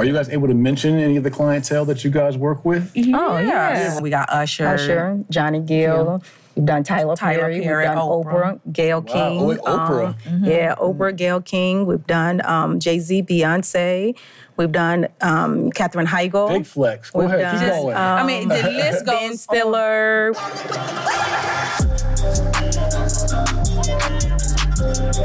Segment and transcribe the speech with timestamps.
[0.00, 2.90] Are you guys able to mention any of the clientele that you guys work with?
[2.96, 4.00] Oh yeah.
[4.00, 4.66] We got Usher.
[4.66, 6.22] Usher, Johnny Gill.
[6.56, 8.24] We've done Tyler, Tyler Perry, Perry, we've done Oprah.
[8.64, 9.40] Oprah, Gayle Wow, King.
[9.40, 10.26] oh, wait, Oprah.
[10.26, 11.84] um, Yeah, Oprah, Gayle King.
[11.86, 14.16] We've done um, Jay Z, Beyonce.
[14.56, 16.48] We've done um, Katherine Heigl.
[16.48, 17.10] Big flex.
[17.10, 17.94] Go We've ahead, keep going.
[17.96, 19.36] um, I mean, the list goes Ben on.
[19.36, 20.32] Stiller.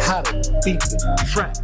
[0.01, 0.33] How to
[0.63, 1.55] beat the trap.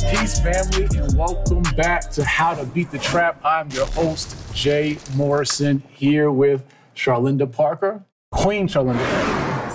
[0.00, 3.38] Peace, family, and welcome back to How to Beat the Trap.
[3.44, 6.64] I'm your host, Jay Morrison, here with
[6.96, 8.98] Charlinda Parker, Queen Charlinda,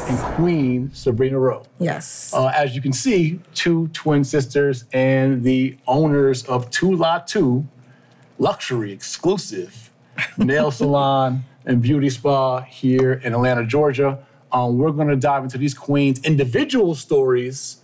[0.09, 1.63] and Queen Sabrina Rowe.
[1.77, 2.33] Yes.
[2.33, 7.67] Uh, as you can see, two twin sisters and the owners of Two La Two,
[8.39, 9.91] luxury exclusive
[10.35, 14.25] nail salon and beauty spa here in Atlanta, Georgia.
[14.51, 17.77] Um, we're going to dive into these queens' individual stories.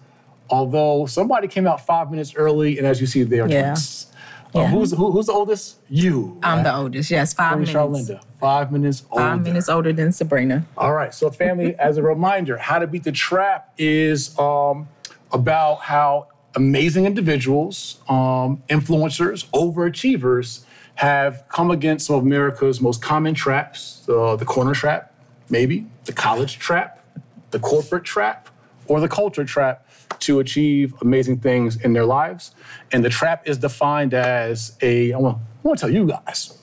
[0.57, 3.63] Although somebody came out five minutes early, and as you see, they are Yeah.
[3.73, 4.05] twins.
[4.53, 5.77] Uh, who's, who, who's the oldest?
[5.89, 6.37] You.
[6.43, 6.63] I'm right?
[6.65, 7.09] the oldest.
[7.09, 7.75] Yes, five Queen minutes.
[7.75, 8.21] Charlinda.
[8.39, 9.23] Five minutes older.
[9.23, 10.63] Five minutes older than Sabrina.
[10.77, 11.11] All right.
[11.11, 14.87] So, family, as a reminder, How to Beat the Trap is um,
[15.31, 20.65] about how amazing individuals, um, influencers, overachievers
[20.95, 25.15] have come against some of America's most common traps uh, the corner trap,
[25.49, 27.03] maybe, the college trap,
[27.49, 28.49] the corporate trap,
[28.85, 29.87] or the culture trap
[30.25, 32.51] to achieve amazing things in their lives.
[32.91, 36.57] And the trap is defined as a, I want, to tell you guys,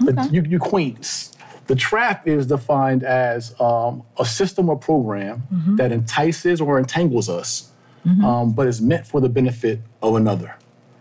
[0.00, 1.32] the, you, you queens.
[1.66, 5.76] The trap is defined as um, a system or program mm-hmm.
[5.76, 7.70] that entices or entangles us,
[8.06, 8.24] mm-hmm.
[8.24, 10.56] um, but is meant for the benefit of another.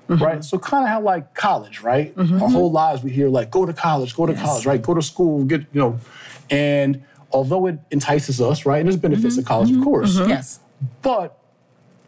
[0.10, 0.24] Mm-hmm.
[0.24, 0.44] Right?
[0.44, 2.14] So, kind of how like college, right?
[2.18, 4.82] Our whole lives we hear like, go to college, go to college, right?
[4.82, 6.00] Go to school, get, you know.
[6.50, 8.80] And although it entices us, right?
[8.80, 10.18] And there's benefits of college, of course.
[10.18, 10.60] Yes.
[11.02, 11.37] But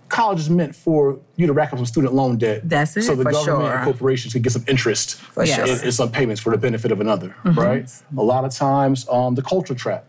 [0.10, 2.68] college is meant for you to rack up some student loan debt.
[2.68, 3.76] That's it, So the for government sure.
[3.76, 5.66] and corporations can get some interest For sure.
[5.66, 7.90] in, in some payments for the benefit of another, right?
[8.18, 10.06] A lot of times, um, the culture trap.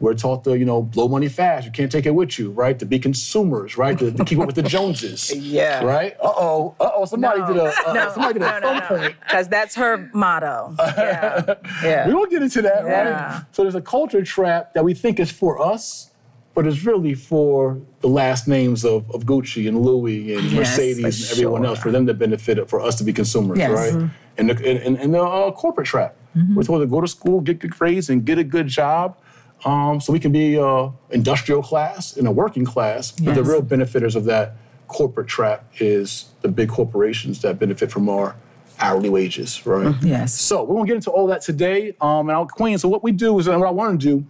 [0.00, 1.64] We're taught to, you know, blow money fast.
[1.64, 2.76] You can't take it with you, right?
[2.80, 3.96] To be consumers, right?
[4.00, 5.32] To, to keep up with the Joneses.
[5.32, 5.84] Yeah.
[5.84, 6.14] Right?
[6.14, 6.74] Uh oh.
[6.80, 7.04] Uh oh.
[7.04, 7.46] Somebody No.
[7.46, 7.64] did a.
[7.88, 8.86] Uh, No, somebody did a no, no, thumb no.
[9.00, 9.14] point.
[9.20, 10.74] Because that's her motto.
[10.80, 11.54] Yeah.
[11.84, 12.08] yeah.
[12.08, 13.10] We won't get into that, Yeah.
[13.36, 13.44] right?
[13.52, 16.10] So there's a culture trap that we think is for us,
[16.54, 21.32] but it's really for the last names of, of Gucci and Louis and Mercedes for
[21.32, 21.66] and everyone sure.
[21.68, 23.70] else, for them to benefit, for us to be consumers, Yes.
[23.70, 24.10] right?
[24.38, 24.54] And the,
[24.86, 26.16] and, and- uh, corporate trap.
[26.54, 29.18] We're told to go to school, get good grades, and get a good job.
[29.66, 33.12] Um, so we can be uh, industrial class and a working class.
[33.12, 34.56] But the real benefiters of that
[34.88, 38.34] corporate trap is the big corporations that benefit from our
[38.80, 39.94] hourly wages, right?
[40.02, 40.40] Yes.
[40.40, 41.94] So we're gonna get into all that today.
[42.00, 42.78] Um, and our queen.
[42.78, 44.24] So what we do is, and what I want to do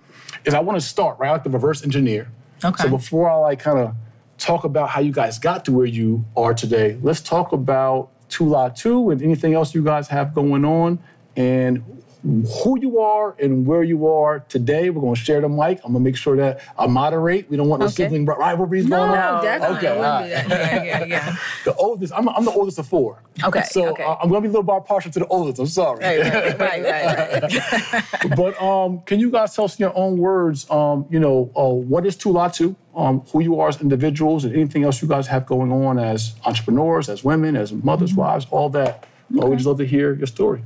[0.45, 1.29] is, I want to start right.
[1.29, 2.31] I like the reverse engineer.
[2.65, 2.85] Okay.
[2.85, 3.95] So before I like kind of
[4.39, 8.73] talk about how you guys got to where you are today, let's talk about Tula
[8.75, 10.99] Two and anything else you guys have going on
[11.37, 14.91] and who you are and where you are today.
[14.91, 15.81] We're gonna share the mic.
[15.85, 17.51] I'm gonna make sure that I moderate.
[17.51, 18.05] We don't want no Okay.
[18.05, 19.37] sibling rivalries going on.
[19.37, 19.77] No, definitely.
[19.79, 20.49] Okay, I wouldn't all do that.
[20.49, 21.37] Yeah, yeah, yeah.
[21.65, 22.13] The oldest.
[22.17, 23.23] I'm, I'm the oldest of four.
[23.45, 24.05] Okay, So okay.
[24.05, 25.59] uh, I'm gonna be a little bit partial to the oldest.
[25.59, 26.05] I'm sorry.
[26.05, 26.21] Right,
[26.59, 28.05] right, right, right.
[28.37, 31.65] but um, can you guys tell us in your own words, um, you know, uh,
[31.69, 35.45] what is Tulatu, um, who you are as individuals, and anything else you guys have
[35.47, 38.21] going on as entrepreneurs, as women, as mothers, Mm-hmm.
[38.21, 39.07] wives, all that.
[39.31, 40.63] We'd just love to hear your story.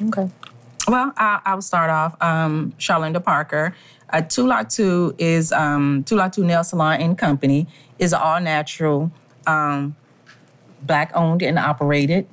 [0.00, 0.30] Okay.
[0.86, 2.14] Well, I, I will start off.
[2.20, 3.74] Um, Charlinda Parker.
[4.10, 7.66] Uh, Tulatu is um, Tulatu Nail Salon and Company
[7.98, 9.10] is all natural,
[9.46, 9.96] um,
[10.82, 12.26] black owned and operated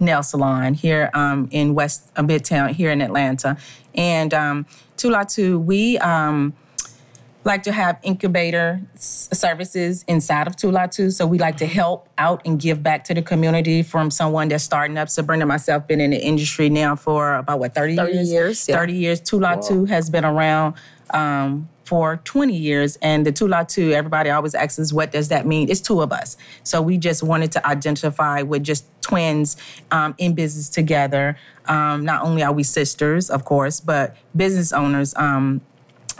[0.00, 3.56] nail salon here um, in West uh, Midtown here in Atlanta.
[3.94, 4.66] And um,
[4.96, 6.52] Tulatu, we um,
[7.44, 11.12] like to have incubator s- services inside of Tulatu.
[11.12, 14.64] So we like to help out and give back to the community from someone that's
[14.64, 15.08] starting up.
[15.08, 18.76] Sabrina and myself been in the industry now for about what 30, 30 years, yeah.
[18.76, 19.20] 30 years.
[19.20, 20.74] Tulatu has been around
[21.10, 22.96] um, for 20 years.
[23.02, 25.70] And the Tulatu, everybody always asks us, what does that mean?
[25.70, 26.36] It's two of us.
[26.62, 29.56] So we just wanted to identify with just twins
[29.90, 31.36] um, in business together.
[31.66, 35.14] Um, not only are we sisters, of course, but business owners.
[35.16, 35.60] Um,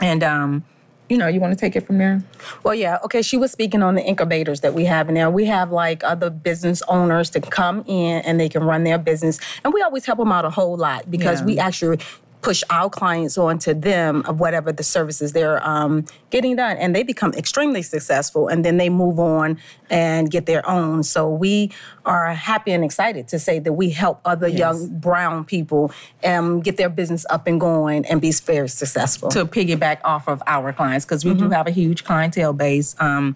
[0.01, 0.63] and um,
[1.09, 2.23] you know, you want to take it from there?
[2.63, 2.97] Well, yeah.
[3.05, 3.21] Okay.
[3.21, 5.29] She was speaking on the incubators that we have now.
[5.29, 9.39] We have like other business owners to come in and they can run their business,
[9.63, 11.45] and we always help them out a whole lot because Yeah.
[11.45, 11.99] we actually
[12.45, 17.03] push our clients onto them of whatever the services they're um, getting done, and they
[17.03, 19.57] become extremely successful, and then they move on
[19.89, 21.01] and get their own.
[21.03, 21.71] So we
[22.05, 25.91] are happy and excited to say that we help other young brown people
[26.23, 29.29] um, get their business up and going and be very successful.
[29.29, 32.95] to piggyback off of our clients because we do have a huge clientele base.
[32.99, 33.35] Um,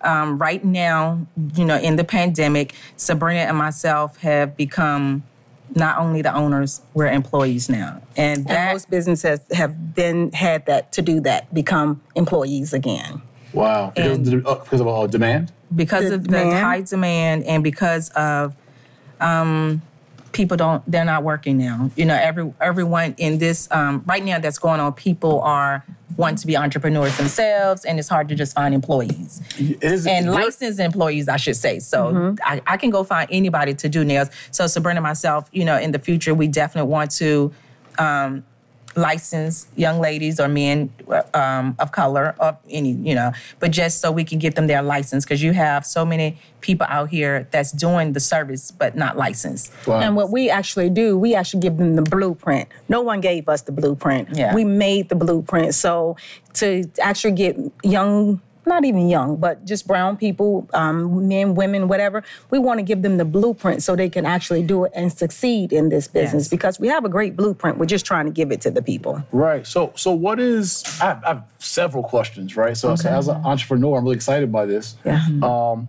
[0.00, 1.26] Um, right now,
[1.56, 5.24] you know, in the pandemic, Sabrina and myself have become
[5.74, 10.66] not only the owners, we're employees now, and that And most businesses have been had
[10.66, 13.22] that to do that, become employees again.
[13.52, 13.92] Wow.
[13.94, 15.52] Because, And- of the- uh, because of uh, demand?
[15.74, 18.54] because The of the high demand and because of
[19.20, 19.82] um,
[20.32, 24.38] people don't they're not working now you know every everyone in this um, right now
[24.38, 25.84] that's going on people are
[26.16, 29.40] wanting to be entrepreneurs themselves and it's hard to just find employees.
[29.58, 31.78] Is, and licensed employees i should say.
[31.78, 32.36] So Mm-hmm.
[32.44, 34.30] I, I can go find anybody to do nails.
[34.50, 37.52] So sabrina and myself you know in the future we definitely want to
[37.98, 38.44] um,
[38.96, 40.92] license young ladies or men
[41.34, 44.82] um, of color or any you know but just so we can get them their
[44.82, 49.16] license because you have so many people out here that's doing the service but not
[49.16, 50.00] licensed Wow.
[50.00, 52.68] And what we actually do, we actually give them the blueprint.
[52.88, 54.28] No one gave us the blueprint.
[54.34, 54.54] Yeah.
[54.54, 55.74] We made the blueprint.
[55.74, 56.16] So
[56.54, 62.22] to actually get young, not even young, but just brown people, um, men, women, whatever,
[62.50, 65.72] we want to give them the blueprint so they can actually do it and succeed
[65.72, 66.48] in this business Yes.
[66.48, 67.78] because we have a great blueprint.
[67.78, 69.24] We're just trying to give it to the people.
[69.32, 69.66] Right.
[69.66, 70.84] So, so what is?
[71.00, 72.56] I have, I have several questions.
[72.56, 72.76] Right.
[72.76, 74.96] So, so as an entrepreneur, I'm really excited by this.
[75.04, 75.24] Yeah.
[75.42, 75.88] Um,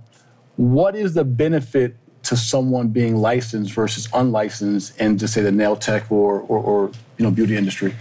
[0.55, 5.75] what is the benefit to someone being licensed versus unlicensed in, just say, the nail
[5.75, 7.95] tech or, or, or you know, beauty industry?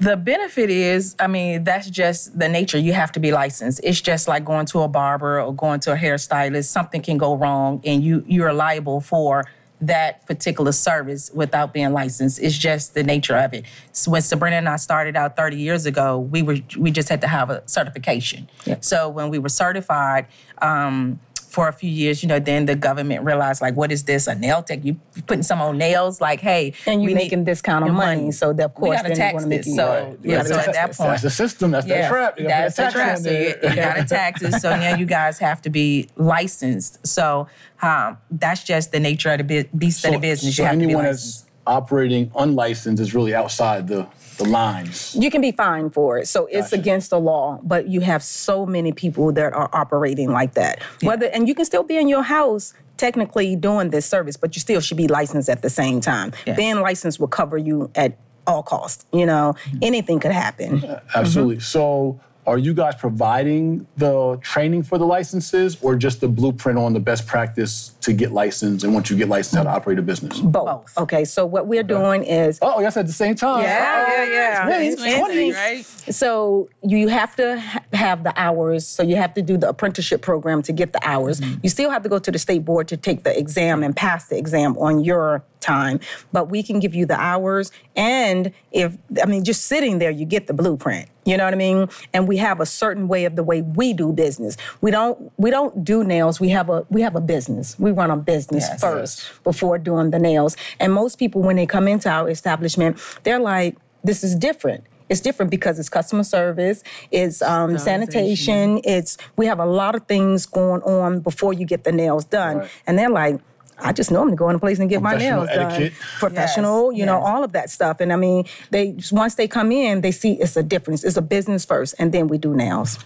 [0.00, 2.78] The benefit is, I mean, that's just the nature.
[2.78, 3.80] You have to be licensed.
[3.82, 6.66] It's just like going to a barber or going to a hairstylist.
[6.66, 9.44] Something can go wrong, and you you're liable for
[9.80, 12.40] that particular service without being licensed.
[12.40, 13.64] It's just the nature of it.
[13.92, 17.20] So when Sabrina and I started out 30 years ago, we were we just had
[17.22, 18.48] to have a certification.
[18.80, 20.26] So when we were certified.
[20.60, 24.26] Um, for a few years, you know, then the government realized, like, what is this?
[24.26, 24.84] A nail tech?
[24.84, 26.20] You putting some on nails?
[26.20, 28.30] Like, hey, And you're we making this kind of your money.
[28.32, 29.66] So, of we course, gotta they tax wanna make this.
[29.68, 30.18] you- So Right.
[30.22, 31.70] Yeah, so at that point, That's the system.
[31.70, 32.36] That's that trap.
[32.38, 33.18] That's the tax trap.
[33.18, 33.70] So you, there.
[33.70, 34.60] you got to taxes.
[34.60, 37.06] So now you guys have to be licensed.
[37.06, 37.48] So
[37.82, 40.56] um, that's just the nature of the bu- beast of the business.
[40.56, 41.46] So you have to be anyone licensed.
[41.46, 44.06] that's operating unlicensed is really outside the,
[44.38, 45.14] the lines.
[45.14, 46.28] You can be fined for it.
[46.28, 46.80] So it's Gotcha.
[46.80, 50.82] against the law, but you have so many people that are operating like that.
[51.02, 54.60] Whether and you can still be in your house technically doing this service, but you
[54.60, 56.32] still should be licensed at the same time.
[56.46, 56.56] Yes.
[56.56, 59.06] Being licensed will cover you at all costs.
[59.12, 59.78] You know, mm-hmm.
[59.82, 60.84] anything could happen.
[60.84, 61.56] Uh, absolutely.
[61.56, 61.62] Mm-hmm.
[61.62, 66.94] So, are you guys providing the training for the licenses or just the blueprint on
[66.94, 70.02] the best practice to get licensed and once you get licensed how to operate a
[70.02, 70.40] business?
[70.40, 70.64] Both.
[70.68, 70.98] Both.
[70.98, 73.62] Okay, so what we're doing is Oh, yes, at the same time.
[73.62, 74.78] Yeah, Oh, yeah, yeah.
[74.80, 75.52] it's It's 20, 20.
[75.52, 75.84] right?
[76.10, 77.58] So you have to
[77.92, 78.86] have the hours.
[78.86, 81.40] So you have to do the apprenticeship program to get the hours.
[81.40, 81.60] Mm-hmm.
[81.62, 84.28] You still have to go to the state board to take the exam and pass
[84.28, 86.00] the exam on your time.
[86.32, 87.70] But we can give you the hours.
[87.96, 91.08] And if, I mean, just sitting there, you get the blueprint.
[91.24, 91.88] You know what I mean?
[92.14, 94.56] And we have a certain way of the way we do business.
[94.80, 96.40] We don't we don't do nails.
[96.40, 97.78] We have a we have a business.
[97.78, 98.80] We run a business Yes.
[98.80, 100.56] first before doing the nails.
[100.80, 104.84] And most people when they come into our establishment, they're like, this is different.
[105.10, 110.02] It's different because it's customer service, it's um, sanitation, it's we have a lot of
[110.06, 112.58] things going on before you get the nails done.
[112.58, 112.70] Right.
[112.86, 113.40] And they're like,
[113.80, 115.90] I just normally go in a place and get my Professional nails done.
[116.18, 117.26] Professional, Yes, you know, yes.
[117.28, 118.00] all of that stuff.
[118.00, 121.04] And I mean, they once they come in, they see it's a difference.
[121.04, 122.98] It's a business first, and then we do nails.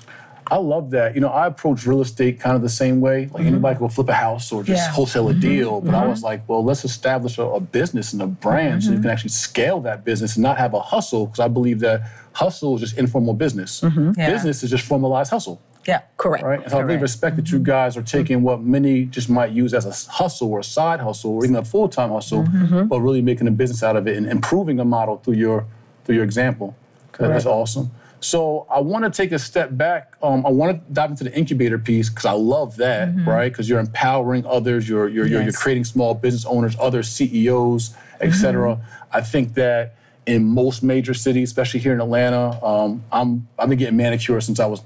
[0.52, 1.14] I love that.
[1.14, 3.22] You know, I approach real estate kind of the same way.
[3.22, 3.46] Like mm-hmm.
[3.46, 4.92] anybody can flip a house or just Yeah.
[4.92, 5.40] wholesale a mm-hmm.
[5.40, 5.80] deal.
[5.80, 6.10] But I mm-hmm.
[6.10, 9.30] was like, well, let's establish a, a business and a brand so you can actually
[9.30, 11.24] scale that business and not have a hustle.
[11.24, 12.02] Because I believe that
[12.34, 13.82] hustle is just informal business.
[13.82, 14.30] Yeah.
[14.30, 15.58] Business is just formalized hustle.
[15.86, 16.02] Yeah.
[16.18, 16.44] Correct.
[16.44, 16.60] Right.
[16.60, 17.02] And so I really Correct.
[17.02, 20.58] respect that you guys are taking what many just might use as a hustle or
[20.58, 22.46] a side hustle or even a full time hustle,
[22.88, 25.64] but really making a business out of it and improving the model through your
[26.04, 26.76] through your example.
[27.18, 27.90] That's awesome.
[28.22, 30.14] So I want to take a step back.
[30.22, 33.50] Um, I want to dive into the incubator piece because I love that, right?
[33.50, 38.30] Because you're empowering others, you're you're, you're you're creating small business owners, other CEOs, et
[38.30, 38.78] cetera.
[39.12, 43.78] I think that in most major cities, especially here in Atlanta, um, I'm I've been
[43.78, 44.82] getting manicures since I was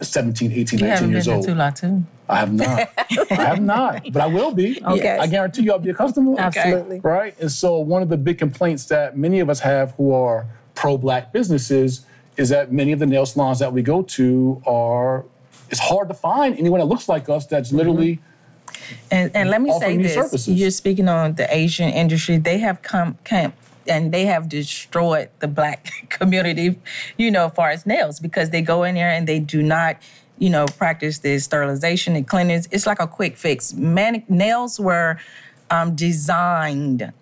[0.00, 1.44] 17, 18, You 19 haven't years been old.
[1.76, 2.02] too.
[2.28, 2.88] I have not.
[3.30, 4.80] I have not, but I will be.
[4.92, 5.18] Okay.
[5.18, 6.36] I guarantee you I'll be a customer.
[6.38, 7.00] Absolutely.
[7.00, 7.38] Right?
[7.38, 11.32] And so one of the big complaints that many of us have who are pro-black
[11.34, 15.24] businesses is that many of the nail salons that we go to are
[15.70, 18.20] it's hard to find anyone that looks like us that's literally
[19.10, 20.48] And, and let me say this: services.
[20.48, 22.36] you're speaking on the Asian industry.
[22.36, 23.52] They have come, come
[23.86, 26.78] and they have destroyed the black community,
[27.16, 29.96] you know, as far as nails, because they go in there and they do not,
[30.38, 32.68] you know, practice the sterilization and cleanliness.
[32.70, 33.72] It's like a quick fix.
[33.74, 35.18] Man- nails were
[35.70, 37.12] um, designed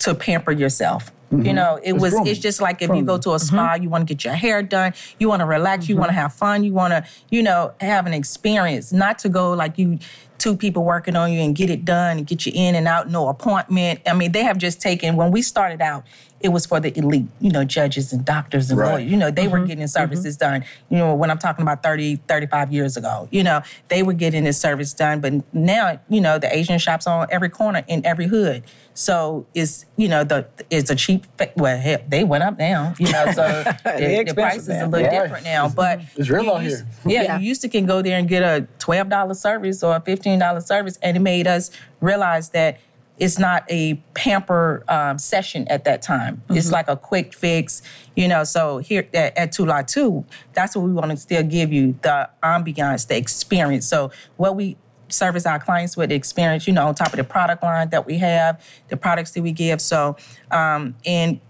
[0.00, 1.10] to pamper yourself.
[1.32, 1.46] Mm-hmm.
[1.46, 2.12] You know, it was.
[2.12, 2.30] grooming.
[2.30, 3.56] It's just like if you go to a mm-hmm.
[3.56, 6.12] spa, you want to get your hair done, you want to relax, you want to
[6.12, 6.20] mm-hmm.
[6.20, 8.92] have fun, you want to, you know, have an experience.
[8.92, 9.98] Not to go like you
[10.38, 13.10] two people working on you and get it done and get you in and out,
[13.10, 14.00] no appointment.
[14.06, 15.16] I mean, they have just taken.
[15.16, 16.04] When we started out,
[16.40, 18.92] it was for the elite, you know, judges and doctors and Right.
[18.92, 19.10] lawyers.
[19.10, 20.64] You know, they were getting services done.
[20.90, 24.44] You know, when I'm talking about 30, 35 years ago, you know, they were getting
[24.44, 25.20] this service done.
[25.20, 28.64] But now, you know, the Asian shops on every corner in every hood.
[28.98, 33.12] So it's, you know, the it's a cheap, well, hell, they went up now, you
[33.12, 33.42] know, so
[33.84, 35.22] the, the price is a little Yeah.
[35.22, 35.68] different now.
[35.68, 37.12] But It's real out used- here.
[37.12, 37.38] Yeah, Yeah.
[37.38, 40.98] you used to can go there and get a $12 service or a $15 service,
[41.02, 42.78] and it made us realize that
[43.18, 46.42] it's not a pamper um, session at that time.
[46.50, 47.80] It's like a quick fix,
[48.14, 48.44] you know.
[48.44, 50.24] So here at, at Tula Two,
[50.54, 53.86] that's what we want to still give you the ambiance, the experience.
[53.86, 54.76] So what we
[55.08, 58.06] service our clients with the experience, you know, on top of the product line that
[58.06, 59.80] we have, the products that we give.
[59.80, 60.16] So,
[60.50, 61.40] um, and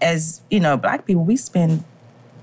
[0.00, 1.84] as you know, black people, we spend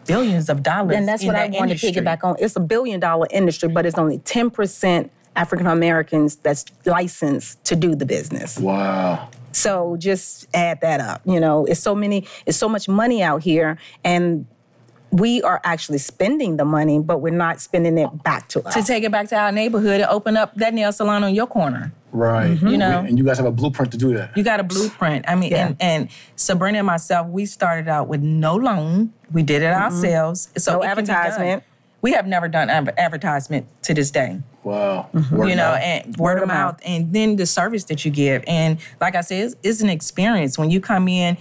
[0.05, 0.95] billions of dollars.
[0.95, 1.91] And that's in what I that want industry.
[1.91, 2.35] to piggyback on.
[2.39, 7.95] It's a billion dollar industry, but it's only 10% African Americans that's licensed to do
[7.95, 8.59] the business.
[8.59, 9.29] Wow.
[9.51, 11.21] So just add that up.
[11.25, 14.45] You know, it's so many, it's so much money out here, and
[15.11, 18.73] we are actually spending the money, but we're not spending it back to us.
[18.75, 21.47] to take it back to our neighborhood and open up that nail salon on your
[21.47, 21.91] corner.
[22.11, 22.59] Right.
[22.61, 22.99] You know.
[22.99, 24.35] And you guys have a blueprint to do that.
[24.35, 25.25] You got a blueprint.
[25.27, 25.67] I mean, Yeah.
[25.67, 29.13] and, and Sabrina and myself, we started out with no loan.
[29.31, 30.49] We did it ourselves.
[30.57, 31.15] So No it can be done.
[31.15, 31.63] advertisement.
[32.01, 34.39] We have never done advertisement to this day.
[34.63, 35.09] Wow.
[35.13, 35.35] Mm-hmm.
[35.43, 35.81] You know, mouth.
[35.83, 36.79] and word, of mouth.
[36.85, 38.43] and then the service that you give.
[38.47, 41.37] And like I said, it's, it's an experience when you come in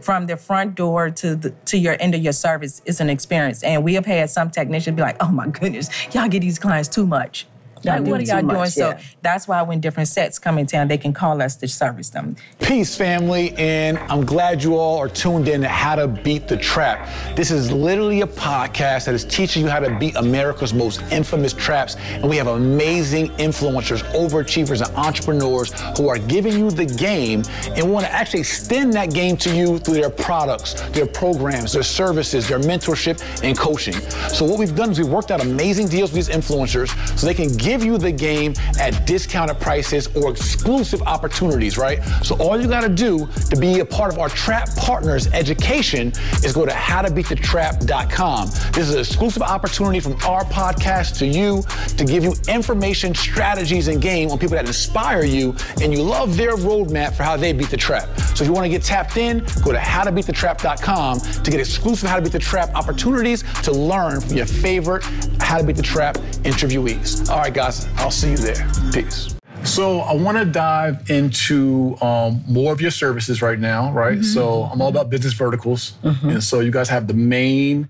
[0.00, 2.82] from the front door to the to your end of your service.
[2.86, 6.28] It's an experience, and we have had some technicians be like, "Oh my goodness, y'all
[6.28, 7.46] get these clients too much."
[7.84, 8.46] Y'all Like, do what are y'all doing?
[8.58, 9.00] much, So yeah.
[9.22, 12.36] that's why when different sets come in town, they can call us to service them.
[12.60, 16.56] Peace, family, and I'm glad you all are tuned in to How to Beat the
[16.56, 17.08] Trap.
[17.36, 21.52] This is literally a podcast that is teaching you how to beat America's most infamous
[21.52, 27.42] traps, and we have amazing influencers, overachievers, and entrepreneurs who are giving you the game
[27.76, 31.82] and want to actually extend that game to you through their products, their programs, their
[31.82, 33.94] services, their mentorship, and coaching.
[34.28, 37.34] So what we've done is we've worked out amazing deals with these influencers so they
[37.34, 42.02] can give you the game at discounted prices or exclusive opportunities, right?
[42.22, 46.08] So all you gotta do to be a part of our Trap Partners education
[46.42, 48.46] is go to howtobeatthetrap.com.
[48.72, 51.62] This is an exclusive opportunity from our podcast to you
[51.98, 56.38] to give you information, strategies, and game on people that inspire you and you love
[56.38, 58.08] their roadmap for how they beat the trap.
[58.34, 62.22] So if you wanna get tapped in, go to howtobeatthetrap.com to get exclusive How to
[62.22, 65.04] Beat the Trap opportunities to learn from your favorite
[65.40, 67.28] How to Beat the Trap interviewees.
[67.28, 68.70] All right, guys, I'll see you there.
[68.92, 69.34] Peace.
[69.64, 74.18] So I want to dive into um, more of your services right now, right?
[74.18, 74.22] Mm-hmm.
[74.22, 76.28] So I'm all about business verticals, mm-hmm.
[76.28, 77.88] and so you guys have the main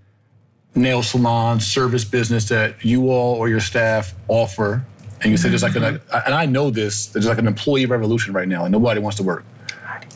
[0.75, 4.87] nail salon service business that you all or your staff offer,
[5.21, 6.19] and you said there's like an, mm-hmm.
[6.25, 9.23] and I know this, there's like an employee revolution right now, and nobody wants to
[9.23, 9.45] work,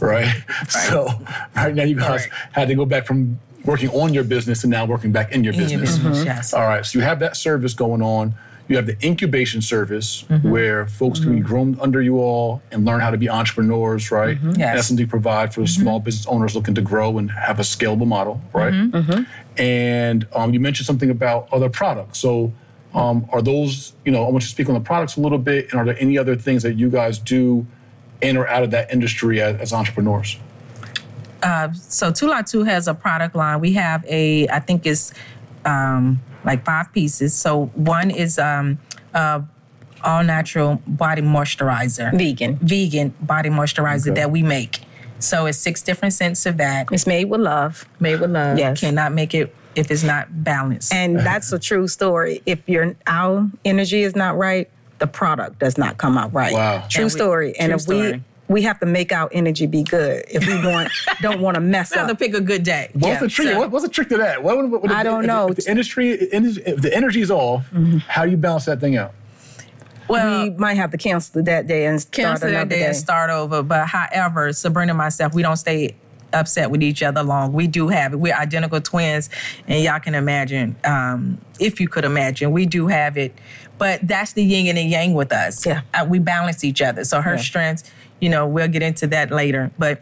[0.00, 0.32] right?
[0.68, 1.08] So
[1.54, 2.34] right now you guys Correct.
[2.52, 5.52] had to go back from working on your business and now working back in your
[5.52, 5.98] In your business.
[5.98, 6.54] business, yes.
[6.54, 8.34] All right, so you have that service going on.
[8.72, 10.50] You have the incubation service mm-hmm.
[10.50, 11.46] where folks can be mm-hmm.
[11.46, 14.38] groomed under you all and learn how to be entrepreneurs, right?
[14.38, 14.58] Mm-hmm.
[14.58, 14.76] Yes.
[14.76, 18.06] That's something you provide for small business owners looking to grow and have a scalable
[18.06, 18.72] model, right?
[19.58, 22.18] And um, you mentioned something about other products.
[22.18, 22.54] So,
[22.94, 25.38] um, are those, you know, I want you to speak on the products a little
[25.38, 27.66] bit, and are there any other things that you guys do
[28.22, 30.38] in or out of that industry as, as entrepreneurs?
[31.42, 33.60] Uh, so Tula Two has a product line.
[33.60, 35.12] We have a, I think it's
[35.64, 37.34] um, like five pieces.
[37.34, 38.78] So one is um,
[39.14, 39.42] uh,
[40.02, 42.56] all natural body moisturizer, Vegan.
[42.62, 44.20] vegan body moisturizer Okay.
[44.20, 44.80] that we make.
[45.18, 47.86] So it's six different scents of that It's made with love.
[48.00, 48.58] made with love.
[48.58, 48.80] Yes.
[48.80, 50.92] cannot make it if it's not balanced.
[50.92, 52.42] And that's a true story.
[52.44, 54.68] If your our energy is not right,
[54.98, 56.52] the product does not come out right.
[56.52, 56.84] Wow.
[56.88, 57.56] True And we- story.
[57.58, 58.12] and true if story.
[58.14, 60.90] we we have to make our energy be good if we want
[61.22, 62.18] don't want to mess I have to up.
[62.18, 62.90] pick a good day.
[62.92, 63.48] What's Yeah, the trick?
[63.48, 64.42] so- what, what's the trick to that?
[64.42, 65.48] What, what, what- I don't if- know.
[65.48, 67.66] If the industry, if the energy is off,
[68.08, 69.14] how do you balance that thing out?
[70.08, 72.86] well, we might have to cancel that day and start cancel another that day day.
[72.86, 73.62] and start over.
[73.62, 75.94] But however, Sabrina and myself, we don't stay
[76.34, 77.52] upset with each other long.
[77.52, 78.16] We do have it.
[78.16, 79.30] We're identical twins,
[79.68, 83.34] and y'all can imagine, um, if you could imagine, we do have it.
[83.78, 85.64] But that's the yin and the yang with us.
[85.64, 85.82] Yeah.
[85.94, 87.04] Uh, we balance each other.
[87.04, 87.40] So her Yeah.
[87.40, 87.84] strengths,
[88.22, 89.72] you know, we'll get into that later.
[89.78, 90.00] But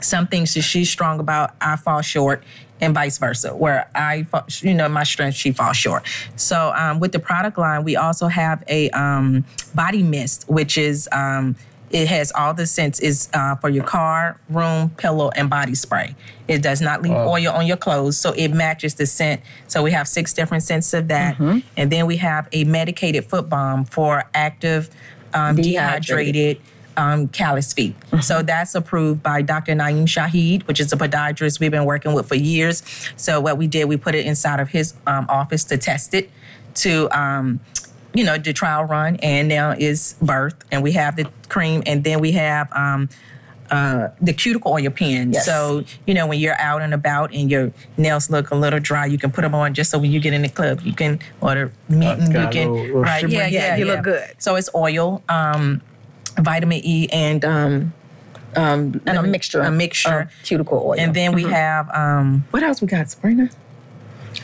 [0.00, 2.42] some things that she's strong about, I fall short,
[2.80, 3.54] and vice versa.
[3.54, 4.26] Where I,
[4.60, 6.02] you know, my strength, she falls short.
[6.34, 9.44] So um, with the product line, we also have a um,
[9.76, 11.54] body mist, which is um,
[11.90, 12.98] It has all the scents.
[12.98, 16.16] Is uh, for your car, room, pillow, and body spray.
[16.48, 19.40] It does not leave oil on your clothes, so it matches the scent.
[19.68, 21.38] So we have six different scents of that,
[21.76, 24.90] and then we have a medicated foot balm for active,
[25.32, 26.56] um, Dehydrated.
[26.56, 26.60] dehydrated
[26.96, 27.94] um, callus feet.
[28.20, 29.72] So that's approved by Dr.
[29.74, 32.82] Naeem Shahid, which is a podiatrist we've been working with for years.
[33.16, 36.30] So what we did, we put it inside of his um, office to test it,
[36.76, 37.60] to um,
[38.14, 42.04] you know, the trial run, and now is birth, and we have the cream, and
[42.04, 42.70] then we have.
[42.72, 43.08] Um,
[43.70, 45.32] uh, the cuticle oil pen.
[45.32, 45.46] Yes.
[45.46, 49.06] So, you know, when you're out and about and your nails look a little dry,
[49.06, 51.20] you can put them on just so when you get in the club, you can,
[51.40, 51.54] or
[51.88, 53.26] the meeting, you can, little- little right?
[53.26, 53.92] Yeah, Yeah, yeah, you yeah.
[53.94, 54.34] look good.
[54.36, 55.80] So it's oil, um,
[56.38, 57.92] vitamin E, and um,
[58.56, 59.60] um, And a mixture.
[59.60, 60.20] a mixture.
[60.20, 60.98] of cuticle oil.
[60.98, 63.50] And then we have um, what else we got, Sabrina?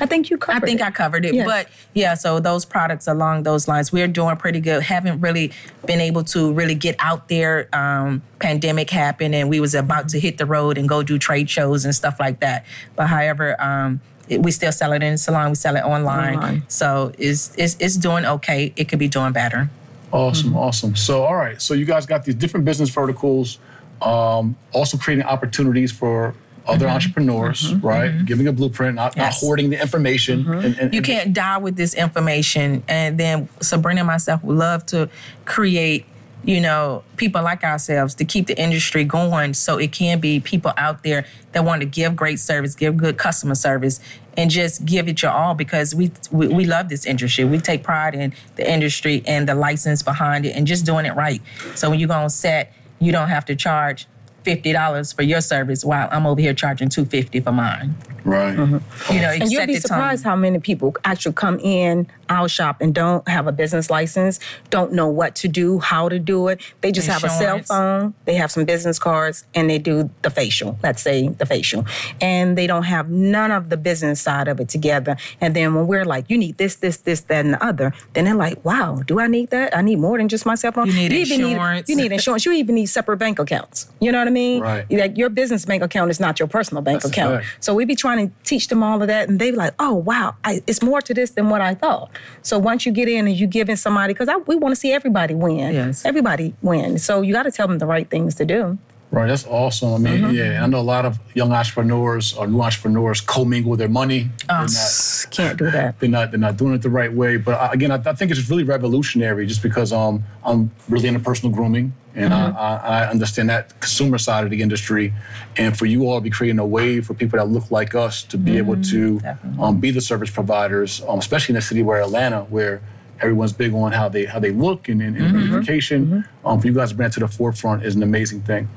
[0.00, 0.62] I think you covered.
[0.62, 0.86] I think it.
[0.86, 1.34] I covered it.
[1.34, 1.46] Yes.
[1.46, 4.82] But yeah, so those products along those lines, we're doing pretty good.
[4.82, 5.50] Haven't really
[5.86, 7.68] been able to really get out there.
[7.72, 11.50] Um, pandemic happened and we was about to hit the road and go do trade
[11.50, 12.64] shows and stuff like that.
[12.96, 15.48] But however, um, it, we still sell it in the salon.
[15.48, 16.36] We sell it online.
[16.36, 16.64] Online.
[16.68, 18.72] So it's, it's it's doing okay.
[18.76, 19.70] It could be doing better.
[20.12, 20.58] Awesome, mm-hmm.
[20.58, 20.96] awesome.
[20.96, 21.60] So, all right.
[21.60, 23.58] So, you guys got these different business verticals,
[24.00, 26.34] um, also creating opportunities for
[26.68, 26.94] other mm-hmm.
[26.94, 27.86] entrepreneurs, mm-hmm.
[27.86, 28.26] right?
[28.26, 30.46] Giving a blueprint, not, not hoarding the information.
[30.48, 32.82] And, and, you can't die with this information.
[32.88, 35.08] And then Sabrina and myself would love to
[35.46, 36.04] create,
[36.44, 40.72] you know, people like ourselves to keep the industry going so it can be people
[40.76, 44.00] out there that want to give great service, give good customer service,
[44.38, 47.44] and just give it your all because we, we, we love this industry.
[47.44, 51.16] We take pride in the industry and the license behind it and just doing it
[51.16, 51.42] right.
[51.74, 54.06] So when you go on set, you don't have to charge
[54.44, 57.96] fifty dollars for your service while I'm over here charging two fifty for mine.
[58.28, 58.56] Right.
[58.56, 59.12] Mm-hmm.
[59.12, 59.96] You know, And you'll set be the tone.
[59.96, 64.38] surprised how many people actually come in our shop and don't have a business license,
[64.70, 66.60] don't know what to do, how to do it.
[66.82, 70.30] They just have a cell phone, they have some business cards, and they do the
[70.30, 71.86] facial, let's say the facial.
[72.20, 75.16] And they don't have none of the business side of it together.
[75.40, 78.26] And then when we're like, you need this, this, this, that, and the other, then
[78.26, 79.76] they're like, wow, do I need that?
[79.76, 80.88] I need more than just my cell phone.
[80.88, 81.88] You need even insurance.
[81.88, 82.44] Need, you need insurance.
[82.44, 83.90] You even need separate bank accounts.
[84.00, 84.62] You know what I mean?
[84.62, 84.90] Right.
[84.90, 87.44] Like your business bank account is not your personal bank That's account.
[87.60, 89.94] So we be trying to teach them all of that, and they be like, "Oh
[89.94, 92.10] wow, I, it's more to this than what I thought."
[92.42, 94.92] So once you get in and you give in somebody, because we want to see
[94.92, 95.74] everybody win.
[95.74, 96.04] Yes.
[96.04, 96.98] everybody win.
[96.98, 98.78] So you got to tell them the right things to do.
[99.10, 99.94] Right, that's awesome.
[99.94, 100.34] I mean, Mm-hmm.
[100.34, 104.28] yeah, I know a lot of young entrepreneurs or new entrepreneurs commingle their money.
[104.50, 104.66] Oh.
[104.66, 105.98] Not, Can't do that.
[105.98, 107.38] they're not, they're not doing it the right way.
[107.38, 111.08] But I, again, I, I think it's just really revolutionary, just because um, I'm really
[111.08, 112.56] into personal grooming, and Mm-hmm.
[112.58, 115.14] I, I, I understand that consumer side of the industry.
[115.56, 118.22] And for you all to be creating a way for people that look like us
[118.24, 119.20] to be able to
[119.58, 122.82] um, be the service providers, um, especially in a city where Atlanta, where
[123.20, 126.24] everyone's big on how they how they look and, and, and beautification.
[126.44, 128.68] Um, for you guys to bring it to the forefront is an amazing thing.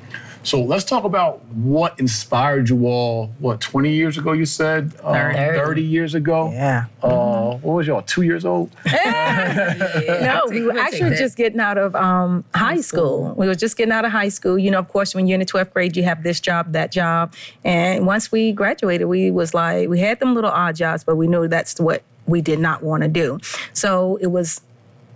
[0.43, 3.27] So let's talk about what inspired you all.
[3.37, 4.91] What 20 years ago you said?
[5.03, 5.57] Uh, Thirty.
[5.59, 6.49] 30 years ago.
[6.51, 6.85] Yeah.
[7.03, 8.01] Uh, what was y'all?
[8.01, 8.71] Two years old?
[10.21, 13.33] No, we were actually just getting out of um, high school.
[13.37, 14.57] We were just getting out of high school.
[14.57, 16.91] You know, of course, when you're in the 12th grade, you have this job, that
[16.91, 17.33] job.
[17.63, 21.27] And once we graduated, we was like, we had them little odd jobs, but we
[21.27, 23.39] knew that's what we did not want to do.
[23.73, 24.61] So it was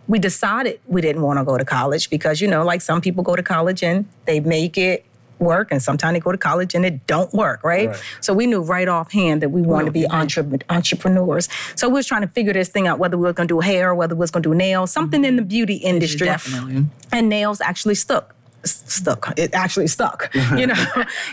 [0.07, 3.23] we decided we didn't want to go to college because you know like some people
[3.23, 5.05] go to college and they make it
[5.39, 8.03] work and sometimes they go to college and it don't work right, Right.
[8.21, 12.07] so we knew right offhand that we wanted to be entre- entrepreneurs so we was
[12.07, 14.15] trying to figure this thing out whether we were going to do hair or whether
[14.15, 15.37] we was going to do nails something in mm-hmm.
[15.37, 16.85] the beauty industry Definitely.
[17.11, 18.34] and nails actually stuck
[18.65, 19.33] stuck.
[19.37, 20.85] It actually stuck you know?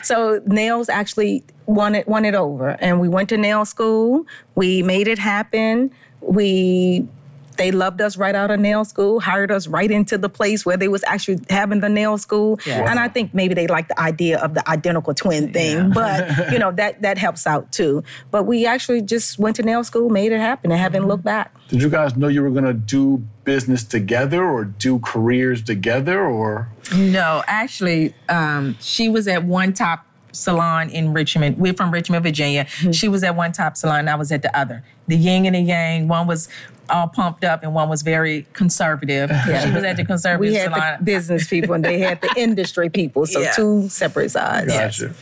[0.03, 2.71] So nails actually won it won it over.
[2.81, 4.27] And we went to nail school.
[4.55, 5.90] We made it happen.
[6.21, 7.07] We
[7.57, 10.77] they loved us right out of nail school hired us right into the place where
[10.77, 12.91] they was actually having the nail school Yeah.
[12.91, 16.59] and i think maybe they like the idea of the identical twin thing but you
[16.59, 20.33] know that that helps out too but we actually just went to nail school made
[20.33, 23.83] it happen and haven't looked back Did you guys know you were gonna do business
[23.85, 26.69] together or do careers together or?
[26.95, 31.59] No, actually, um, she was at one top salon in Richmond.
[31.59, 32.64] We're from Richmond, Virginia.
[32.64, 32.90] Mm-hmm.
[32.92, 34.09] She was at one top salon.
[34.09, 34.83] I was at the other.
[35.07, 36.09] The yin and the yang.
[36.09, 36.49] One was
[36.88, 39.31] all pumped up, and one was very conservative.
[39.62, 40.97] She was at the conservative we had salon.
[40.99, 43.53] the business people and they had the industry people so Yeah.
[43.53, 45.14] two separate sides Gotcha.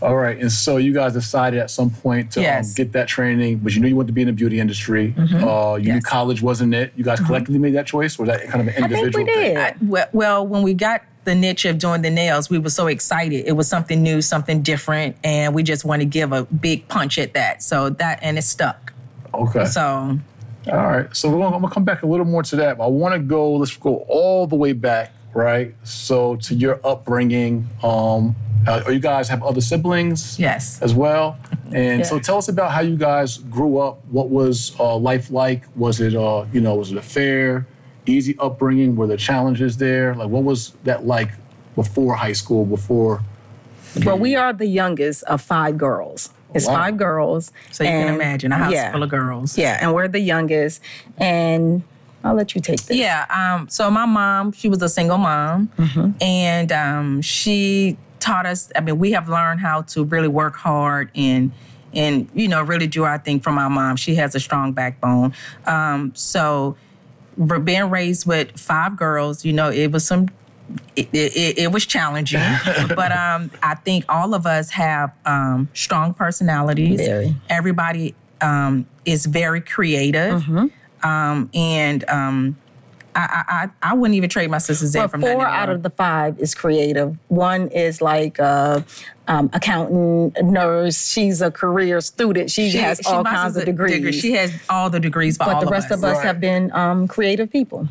[0.00, 3.58] All right, and so you guys decided at some point to um, get that training,
[3.58, 5.12] but you knew you wanted to be in the beauty industry.
[5.18, 5.38] Uh, you knew
[5.94, 5.98] Mm-hmm.
[6.00, 6.92] College wasn't it.
[6.94, 9.24] You guys collectively made that choice, or was that kind of an I think individual
[9.24, 9.54] we thing?
[9.54, 9.56] did.
[9.56, 12.86] I- well, well, when we got the niche of doing the nails, we were so
[12.86, 13.46] excited.
[13.46, 17.18] It was something new, something different, and we just wanted to give a big punch
[17.18, 17.62] at that.
[17.62, 18.92] So that and it stuck.
[19.34, 19.66] Okay.
[19.66, 20.18] So
[20.70, 21.14] All right.
[21.14, 22.78] So we're gonna, I'm gonna come back a little more to that.
[22.78, 23.52] But I want to go.
[23.54, 25.74] Let's go all the way back, right?
[25.84, 28.34] So to your upbringing, um,
[28.66, 30.38] uh, you guys have other siblings?
[30.38, 30.80] Yes.
[30.82, 31.38] As well.
[31.72, 34.04] And so tell us about how you guys grew up.
[34.06, 35.64] What was uh, life like?
[35.76, 37.66] Was it, uh, you know, was it a fair,
[38.08, 38.96] easy upbringing?
[38.96, 40.14] Were there challenges there?
[40.14, 41.30] Like, what was that like
[41.74, 42.64] before high school?
[42.64, 43.22] Before
[44.04, 46.30] Well, we are the youngest of five girls.
[46.54, 46.74] It's Wow.
[46.74, 47.52] five girls.
[47.72, 49.58] So you can imagine a house yeah, full of girls.
[49.58, 50.80] Yeah, and we're the youngest.
[51.18, 51.82] And
[52.24, 52.96] I'll let you take this.
[52.96, 53.26] Yeah.
[53.28, 56.10] Um, so my mom, she was a single mom, Mm-hmm.
[56.22, 58.70] and um, she taught us.
[58.74, 61.52] I mean, we have learned how to really work hard and
[61.94, 63.96] and you know really do our thing from our mom.
[63.96, 65.32] She has a strong backbone.
[65.66, 66.87] Um, so we're
[67.38, 70.28] being raised with five girls, you know, it was some.
[70.96, 72.42] It, it, it was challenging,
[72.94, 77.00] but um, I think all of us have um, strong personalities.
[77.00, 77.34] Very.
[77.48, 81.08] Everybody um, is very creative, Mm-hmm.
[81.08, 82.56] um, and um,
[83.18, 83.44] I, I
[83.82, 85.52] I I wouldn't even trade my sisters in But from four that.
[85.52, 87.16] out of the five is creative.
[87.28, 88.80] One is like uh,
[89.26, 91.08] um, accountant, nurse.
[91.10, 92.50] She's a career student.
[92.50, 93.92] She, has all my kinds of sister- degrees.
[93.92, 95.98] degree- She has all the degrees for but all the of rest us.
[95.98, 96.26] of us Right.
[96.26, 97.88] have been um, creative people.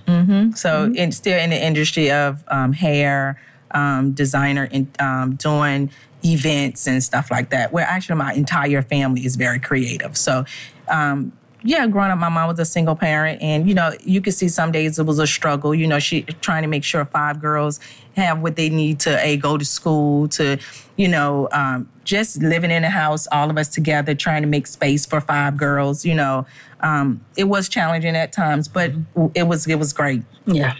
[0.56, 3.40] So, and still in the industry of um, hair,
[3.72, 5.92] um, designer, and um, doing
[6.24, 7.72] events and stuff like that.
[7.74, 10.18] Where actually my entire family is very creative.
[10.18, 10.46] So,
[10.88, 11.34] um,
[11.67, 14.47] yeah, growing up, my mom was a single parent, and you know, you could see
[14.47, 15.75] some days it was a struggle.
[15.75, 17.82] You know, she trying to make sure five girls
[18.15, 20.60] have what they need to a go to school, to
[20.95, 24.65] you know, um, just living in a house, all of us together, trying to make
[24.65, 26.06] space for five girls.
[26.06, 26.45] You know,
[26.80, 28.93] um, it was challenging at times, but
[29.36, 30.23] it was it was great.
[30.45, 30.73] Yeah.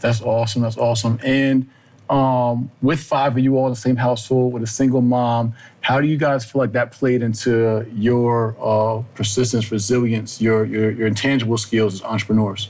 [0.00, 0.62] That's awesome.
[0.62, 1.18] That's awesome.
[1.24, 1.68] And
[2.08, 5.54] um, with five of you all in the same household with a single mom,
[5.88, 10.90] how do you guys feel like that played into your uh, persistence, resilience, your, your
[10.90, 12.68] your intangible skills as entrepreneurs?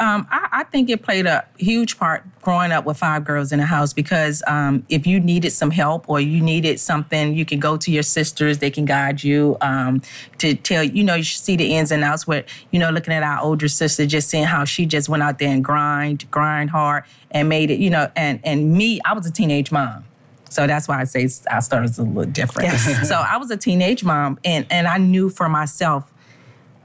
[0.00, 3.60] Um, I, I think it played a huge part growing up with five girls in
[3.60, 7.60] a house because um, if you needed some help or you needed something, you can
[7.60, 8.56] go to your sisters.
[8.56, 10.00] They can guide you um,
[10.38, 12.26] to tell you know you should see the ins and outs.
[12.26, 15.38] With you know looking at our older sister, just seeing how she just went out
[15.38, 17.80] there and grind, grind hard, and made it.
[17.80, 20.06] You know, and and me, I was a teenage mom.
[20.52, 22.72] So that's why I say our story is a little different.
[23.04, 26.12] so I was a teenage mom, and and I knew for myself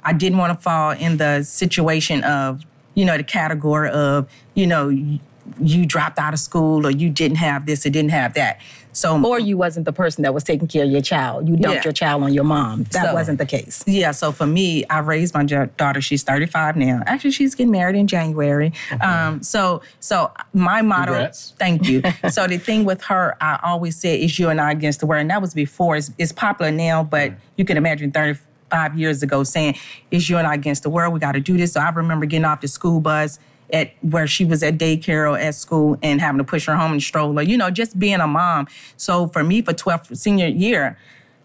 [0.08, 4.66] I didn't want to fall in the situation of, you know, the category of, you
[4.66, 5.20] know, you,
[5.60, 8.62] you dropped out of school or you didn't have this or didn't have that.
[8.98, 11.48] So, Or you wasn't the person that was taking care of your child.
[11.48, 11.82] You dumped Yeah.
[11.84, 12.86] your child on your mom.
[12.92, 13.84] That So- wasn't the case.
[13.86, 16.02] yeah, so for me, I raised my daughter.
[16.02, 17.04] She's 35 now.
[17.06, 18.74] Actually, she's getting married in January.
[19.00, 21.12] Um, so, so my motto.
[21.12, 21.54] Congrats.
[21.60, 22.02] Thank you.
[22.30, 25.22] so the thing with her, I always said, "Is you and I against the world,"
[25.22, 25.96] and that was before.
[25.96, 29.76] It's, it's popular now, but you can imagine 35 years ago saying,
[30.10, 31.14] "Is you and I against the world?
[31.14, 33.38] We got to do this." So I remember getting off the school bus
[33.74, 36.92] at where she was at daycare or at school and having to push her home
[36.94, 37.42] in a stroller.
[37.42, 38.68] You know, just being a mom.
[38.96, 40.98] So for me, for 12th senior year.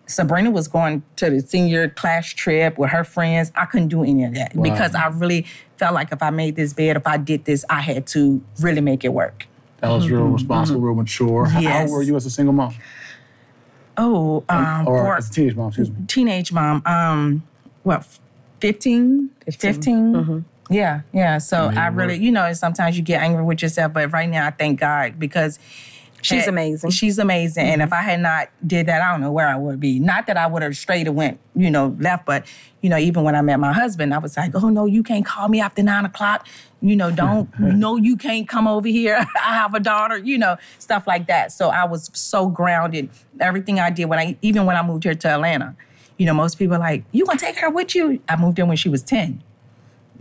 [0.07, 3.51] Sabrina was going to the senior class trip with her friends.
[3.55, 5.47] I couldn't do any of that because I really
[5.79, 8.81] felt like if I made this bed, if I did this, I had to really
[8.83, 9.47] make it work.
[9.81, 11.47] That was real responsible, real mature.
[11.47, 11.91] How- How Yes.
[11.91, 12.75] were you as a single mom?
[13.97, 15.97] Oh, um, Or for as a teenage mom, excuse me.
[16.09, 17.43] teenage mom, um,
[17.85, 18.07] what,
[18.61, 19.31] 15?
[19.51, 20.45] 15?
[20.71, 21.39] Yeah, yeah.
[21.39, 24.29] So Made it I really, you know, sometimes you get angry with yourself, but right
[24.29, 25.59] now I thank God because
[26.23, 26.91] She's had- amazing.
[26.91, 27.67] She's amazing.
[27.67, 27.95] And if mm-hmm.
[27.95, 29.99] I had not did that, I don't know where I would be.
[29.99, 32.47] Not that I would have straight and went, you know, left, but
[32.81, 35.27] you know, even when I met my husband, I was like, oh no, you can't
[35.27, 36.47] call me after nine o'clock.
[36.81, 39.17] You know, don't no, you can't come over here.
[39.45, 41.53] I have a daughter, you know, stuff like that.
[41.53, 43.11] So I was so grounded.
[43.41, 45.77] Everything I did when I even when I moved here to Atlanta,
[46.19, 48.21] you know, most people are like, you gonna take her with you?
[48.29, 49.43] I moved in when she was 10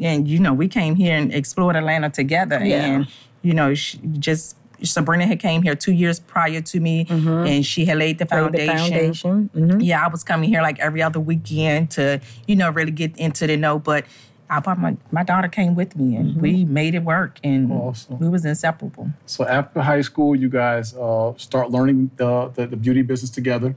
[0.01, 2.85] and you know we came here and explored Atlanta together, Yeah.
[2.85, 3.07] and
[3.41, 7.85] you know she just Sabrina had came here two years prior to me, and she
[7.85, 9.19] had laid the Laid the foundation.
[9.21, 9.49] foundation.
[9.55, 9.85] Mhm.
[9.85, 13.47] Yeah, I was coming here like every other weekend to you know really get into
[13.47, 14.05] the know, but.
[14.51, 18.19] I brought my, my daughter came with me and we made it work and Awesome.
[18.19, 19.09] we was inseparable.
[19.25, 23.73] So after high school, you guys uh, start learning the, the, the beauty business together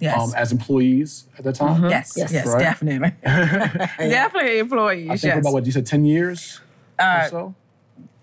[0.00, 0.18] Yes.
[0.18, 1.90] um, as employees at that time.
[1.90, 2.46] yes, yes, Yes.
[2.48, 2.58] Right.
[2.58, 3.12] definitely.
[3.22, 5.10] definitely employees.
[5.10, 5.38] I think yes.
[5.40, 6.60] about what you said, 10 years
[6.98, 7.54] or so?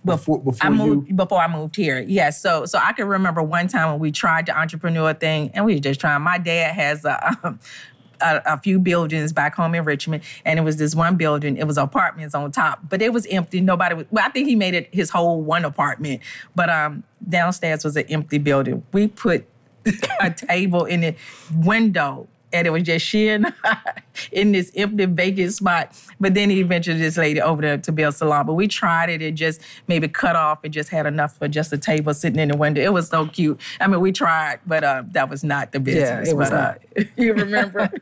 [0.04, 1.14] Before, before I moved you.
[1.14, 2.00] before I moved here.
[2.00, 5.64] Yes, so so I can remember one time when we tried the entrepreneur thing, and
[5.64, 6.24] we were just trying.
[6.24, 7.60] My dad has a,
[8.22, 11.58] a, a few buildings back home in Richmond, and it was this one building.
[11.58, 13.62] It was apartments on top, but it was empty.
[13.62, 13.96] Nobody.
[13.96, 16.22] Was, well, I think he made it his whole one apartment,
[16.56, 18.84] but um, downstairs was an empty building.
[18.92, 19.46] We put
[20.22, 21.16] a table in the
[21.56, 23.78] window and it was just she and I
[24.32, 25.96] in this empty vacant spot.
[26.20, 28.46] But then he ventured this lady over there to build salon.
[28.46, 31.74] But we tried it and just maybe cut off and just had enough for just
[31.74, 32.82] a table sitting in the window.
[32.82, 33.60] It was so cute.
[33.80, 36.28] I mean, we tried, but uh, that was not the business.
[36.28, 37.90] Yeah, it was but, Uh, you remember?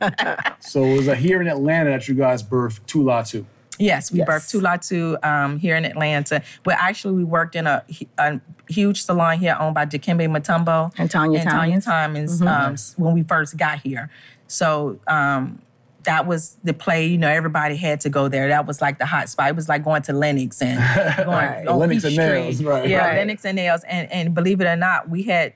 [0.60, 3.44] So it was uh, here in Atlanta that you guys birthed Tu Latu.
[3.78, 4.28] Yes, we Yes.
[4.28, 6.42] birthed two lot two um, here in Atlanta.
[6.64, 7.82] But actually, we worked in a,
[8.18, 12.38] a huge salon here owned by Dikembe Mutombo And Tanya and Tanya Timons.
[12.40, 14.10] Timons um, when we first got here.
[14.50, 15.62] So um,
[16.02, 17.06] that was the play.
[17.06, 18.48] You know, everybody had to go there.
[18.48, 19.48] That was like the hot spot.
[19.50, 20.78] It was like going to Lenox and
[21.16, 21.66] going Right.
[21.66, 22.40] on Lenox and Peachtree.
[22.42, 22.88] Nails, right.
[22.88, 23.16] Yeah, Right.
[23.18, 23.84] Lenox and Nails.
[23.84, 25.54] And and believe it or not, we had.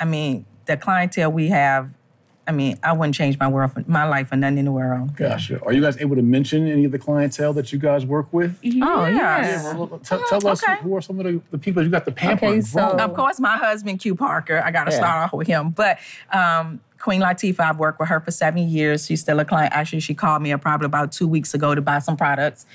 [0.00, 1.90] I mean, the clientele we have.
[2.46, 5.14] I mean, I wouldn't change my world, for, my life for nothing in the world.
[5.16, 5.62] Gotcha.
[5.64, 8.58] Are you guys able to mention any of the clientele that you guys work with?
[8.80, 9.64] Oh, yes.
[9.64, 9.74] yeah.
[9.76, 10.76] Well, tell, tell us Okay.
[10.80, 13.00] who are some of the, the people you got the pampering Okay, so- from.
[13.00, 14.62] Of course, my husband, Q Parker.
[14.64, 14.96] I got to Yeah.
[14.96, 15.72] start off with him.
[15.72, 15.98] But
[16.32, 19.06] um, Queen Latifah, I've worked with her for seven years.
[19.06, 19.72] She's still a client.
[19.74, 22.66] Actually, she called me probably about two weeks ago to buy some products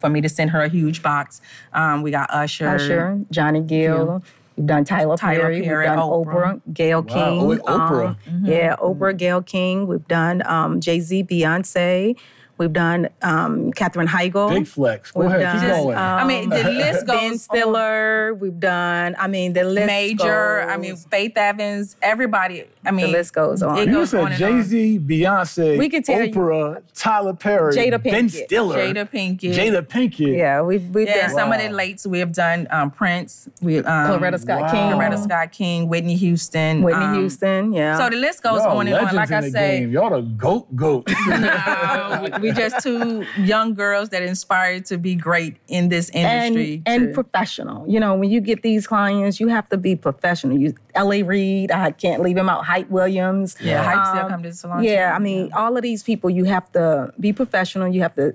[0.00, 1.40] for me to send her a huge box.
[1.72, 2.68] Um, we got Usher.
[2.68, 4.22] Usher, Johnny Gill.
[4.56, 5.62] We've done Tyler, Tyler Perry.
[5.62, 6.26] Perry, We've done Oprah.
[6.26, 7.08] Oprah, Gayle Wow.
[7.14, 7.40] King.
[7.40, 8.16] Oh, wait, Oprah.
[8.28, 9.88] um, Yeah, Oprah, Gayle King.
[9.88, 12.16] We've done um, Jay Z, Beyonce.
[12.64, 14.48] We've done um, Katherine Heigl.
[14.48, 15.10] Big flex.
[15.12, 15.96] Go We've ahead, keep going.
[15.98, 17.38] um, I mean, the list goes Ben on.
[17.38, 18.34] Stiller.
[18.34, 19.14] We've done.
[19.18, 20.62] I mean, the list Major.
[20.64, 21.96] Goes, I mean, Faith Evans.
[22.00, 22.64] Everybody.
[22.86, 23.76] I mean, the list goes on.
[23.78, 28.02] It you goes said Jay Z, Beyonce, We could tell you- Oprah, Tyler Perry, Jada
[28.02, 29.54] Ben Stiller, Jada Pinkett.
[29.54, 30.36] Jada Pinkett.
[30.36, 32.66] yeah, we've we've Yeah, done some of the lates we have done.
[32.70, 33.46] Um, Prince.
[33.60, 34.70] We um, Coretta Scott Wow.
[34.72, 37.72] King, Loretta Scott King, Whitney Houston, Whitney um, Houston.
[37.74, 37.98] Yeah.
[37.98, 39.14] So the list goes Y'all on and on.
[39.14, 39.92] Like in I the say, game.
[39.92, 41.04] y'all the goat goat.
[41.08, 46.82] Uh, we we just two young girls that inspired to be great in this industry.
[46.86, 47.86] and to- professional.
[47.88, 50.56] You know, when you get these clients, you have to be professional.
[50.58, 51.22] You L.A.
[51.22, 52.64] Reid, I can't leave him out.
[52.64, 53.56] Hype Williams.
[53.60, 54.82] yeah, hype still Um, come to the salon.
[54.84, 55.14] Yeah, too.
[55.16, 57.88] I mean, all of these people, you have to be professional.
[57.88, 58.34] You have to.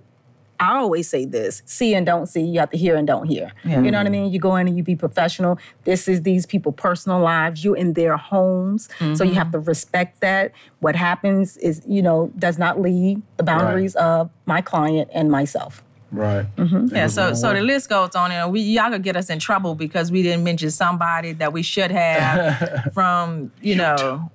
[0.59, 2.41] I always say this: see and don't see.
[2.41, 3.51] You have to hear and don't hear.
[3.63, 4.31] You know what I mean?
[4.31, 5.57] You go in and you be professional.
[5.85, 7.63] This is these people' personal lives.
[7.63, 10.51] You're in their homes, so you have to respect that.
[10.79, 15.83] What happens is, you know, does not leave the boundaries of my client and myself.
[16.11, 16.45] right.
[16.57, 16.95] Mm-hmm.
[16.95, 19.75] Yeah, so so the list goes on, and we y'all could get us in trouble
[19.75, 24.31] because we didn't mention somebody that we should have from you know,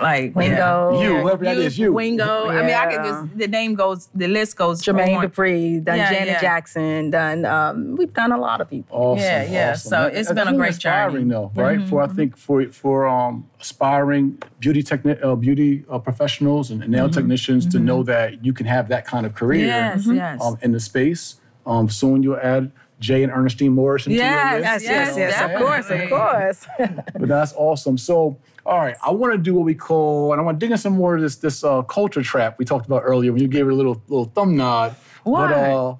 [0.00, 1.00] like Wingo.
[1.02, 1.92] You, whoever that is, you.
[1.92, 2.48] Wingo.
[2.48, 4.82] I mean, I could just the name goes, the list goes.
[4.82, 5.24] Jermaine on.
[5.26, 6.40] Dupri, done Yeah, Janet yeah.
[6.40, 8.96] Jackson, done um, we've done a lot of people.
[8.96, 9.22] Awesome.
[9.22, 9.70] Yeah, yeah.
[9.72, 9.90] awesome.
[9.90, 11.30] So That- it's that's been a great inspiring, journey.
[11.30, 11.82] though, right?
[11.88, 17.08] For I think for for um aspiring beauty techni- uh, beauty uh, professionals and nail
[17.08, 20.40] technicians to know that you can have that kind of career Yes, yes.
[20.42, 21.36] um, in the space.
[21.64, 22.72] Um, soon you'll add
[23.02, 24.84] Jay and Ernestine Morris into Yes, your list.
[24.84, 26.66] yes, yes, yes, of course, of course.
[27.18, 27.98] But that's awesome.
[27.98, 30.70] So, all right, I want to do what we call, and I want to dig
[30.72, 33.48] in some more of this this uh, culture trap we talked about earlier when you
[33.48, 34.94] gave it a little little thumb nod.
[35.24, 35.48] What?
[35.48, 35.94] But, uh,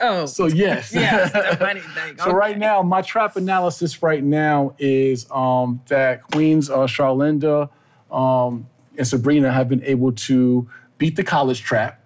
[0.00, 0.92] Oh, so yes.
[1.04, 2.18] yes, the funny thing.
[2.18, 7.70] So right now, my trap analysis right now is um, that Queens uh, Charlinda
[8.10, 8.66] um,
[8.98, 10.68] and Sabrina have been able to
[10.98, 12.00] beat the college trap,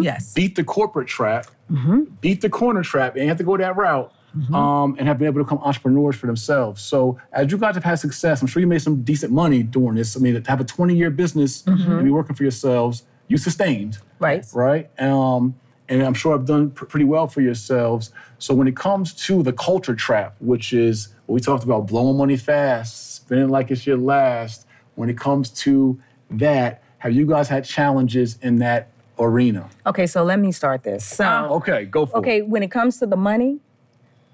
[0.00, 1.46] yes, beat the corporate trap,
[2.20, 4.12] beat the corner trap, and have to go that route.
[4.54, 6.80] Um, and have been able to become entrepreneurs for themselves.
[6.82, 9.96] So, as you guys have had success, I'm sure you made some decent money doing
[9.96, 10.16] this.
[10.16, 13.98] I mean, to have a 20 year business and be working for yourselves, you sustained
[14.20, 14.46] Right.
[14.54, 14.90] right?
[15.00, 15.56] Um,
[15.88, 18.12] and I'm sure I've done pr- pretty well for yourselves.
[18.38, 22.16] So when it comes to the culture trap, which is what we talked about, blowing
[22.18, 24.66] money fast, spending like it's your last.
[24.94, 25.98] When it comes to
[26.30, 29.68] that, have you guys had challenges in that arena?
[29.86, 31.04] Okay, so let me start this.
[31.04, 32.42] So, ah, Okay, go for okay, it.
[32.42, 33.58] Okay, when it comes to the money,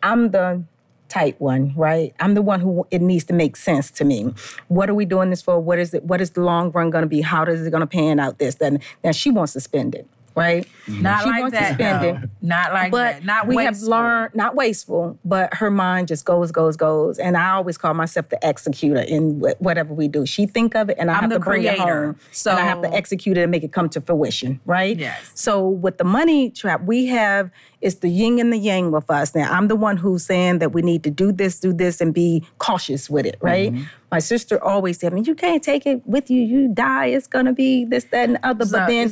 [0.03, 0.63] I'm the
[1.09, 2.15] tight one, right?
[2.21, 4.35] I'm the one who it needs to make sense to me.
[4.69, 5.61] What are we doing this for?
[5.61, 6.05] What is it?
[6.05, 7.21] What is the long run going to be?
[7.21, 8.39] How is it going to pan out?
[8.39, 10.67] This then, now she wants to spend it, right?
[10.87, 11.69] not she like wants that.
[11.69, 12.23] to spend though.
[12.25, 12.31] it.
[12.43, 13.25] Not like but that.
[13.25, 13.93] Not we wasteful.
[13.93, 17.95] have learned not wasteful but her mind just goes goes goes and i always call
[17.95, 21.21] myself the executor in wh- whatever we do she think of it and i I'm
[21.23, 22.07] have the to bring it creator.
[22.07, 22.17] home
[22.51, 25.31] and i have to execute it and make it come to fruition right Yes.
[25.35, 29.35] so with the money trap we have it's the yin and the yang with us
[29.35, 32.13] now i'm the one who's saying that we need to do this do this and
[32.13, 33.85] be cautious with it right Mm-hmm.
[34.15, 37.27] My sister always said I mean, you can't take it with you you die it's
[37.37, 39.07] gonna be this that and the other So but then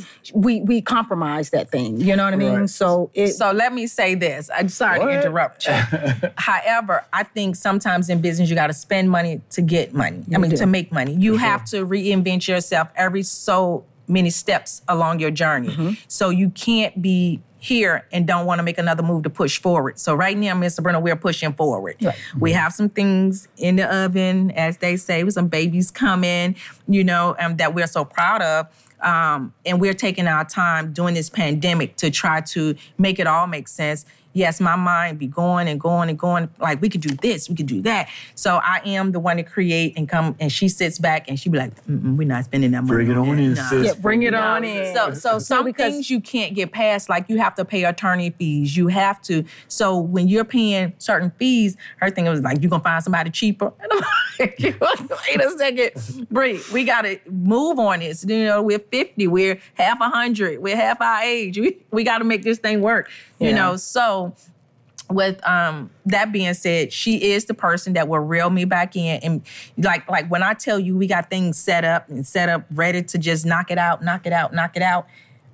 [0.45, 2.71] we we compromise that thing you know what i mean Right.
[2.81, 2.89] so
[3.23, 4.43] it So let me say this.
[4.59, 5.07] I'm sorry What?
[5.07, 5.73] to interrupt you.
[6.51, 10.21] However, I think sometimes in business you got to spend money to get money.
[10.35, 10.57] I mean, do.
[10.65, 11.15] to make money.
[11.27, 15.97] You have to reinvent yourself every so many steps along your journey.
[16.09, 19.97] So you can't be here and don't want to make another move to push forward.
[19.99, 20.73] So right now, Mr.
[20.73, 21.97] Sabrina, we're pushing forward.
[22.39, 26.57] We have some things in the oven, as they say, with some babies coming,
[26.89, 28.67] you know, um, that we're so proud of.
[29.01, 33.47] Um, and we're taking our time during this pandemic to try to make it all
[33.47, 34.05] make sense.
[34.35, 36.49] Yes, my mind be going and going and going.
[36.59, 38.09] Like we could do this, we could do that.
[38.35, 40.37] So I am the one to create and come.
[40.41, 43.11] And she sits back and she be like, Mm-mm, "We're not spending that money." Bring
[43.11, 43.69] it on in, Nah.
[43.69, 43.87] sis.
[43.87, 44.95] Yeah, bring it on in.
[44.95, 48.31] So, so some because- things you can't get past, like you have to pay attorney
[48.31, 48.77] fees.
[48.77, 49.45] You have to.
[49.69, 53.73] So when you're paying certain fees, her thing was like, you gonna find somebody cheaper.
[53.83, 54.01] And I'm
[54.49, 58.25] like, wait a second, Bree, we gotta move on this.
[58.25, 61.59] You know, we're 50, we're half a hundred, we're half our age.
[61.59, 63.09] We we gotta make this thing work.
[63.43, 63.57] You Yeah.
[63.57, 64.35] know, so
[65.11, 69.21] with um that being said, she is the person that will reel me back in.
[69.23, 69.43] And
[69.77, 73.03] like like when I tell you we got things set up and set up ready
[73.03, 75.07] to just knock it out, knock it out, knock it out.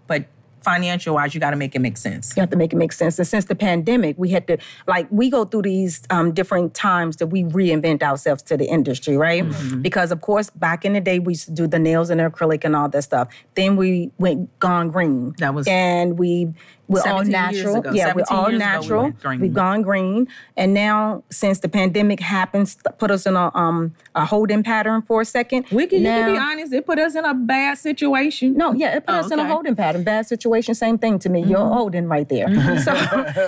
[0.06, 0.26] But
[0.60, 2.36] financial wise, you gotta make it make sense.
[2.36, 3.18] You have to make it make sense.
[3.18, 7.16] And since the pandemic, we had to like we go through these um, different times
[7.16, 9.44] that we reinvent ourselves to the industry, right?
[9.44, 9.82] Mm-hmm.
[9.82, 12.64] Because of course, back in the day, we used to do the nails and acrylic
[12.64, 13.28] and all that stuff.
[13.54, 15.34] Then we went gone green.
[15.38, 16.52] That was- and we
[16.88, 17.76] we're all 17 years natural.
[17.76, 17.90] ago.
[17.92, 19.02] Yeah, we're all we natural.
[19.04, 19.40] went green.
[19.40, 24.24] We've gone green, and now since the pandemic happened, put us in a um a
[24.24, 25.66] holding pattern for a second.
[25.70, 28.54] We can, you can be honest, it put us in a bad situation.
[28.54, 30.02] no, yeah, it put Oh, us in a holding pattern.
[30.02, 31.42] Bad situation, same thing to me.
[31.44, 32.48] You're holding right there.
[32.78, 32.94] So,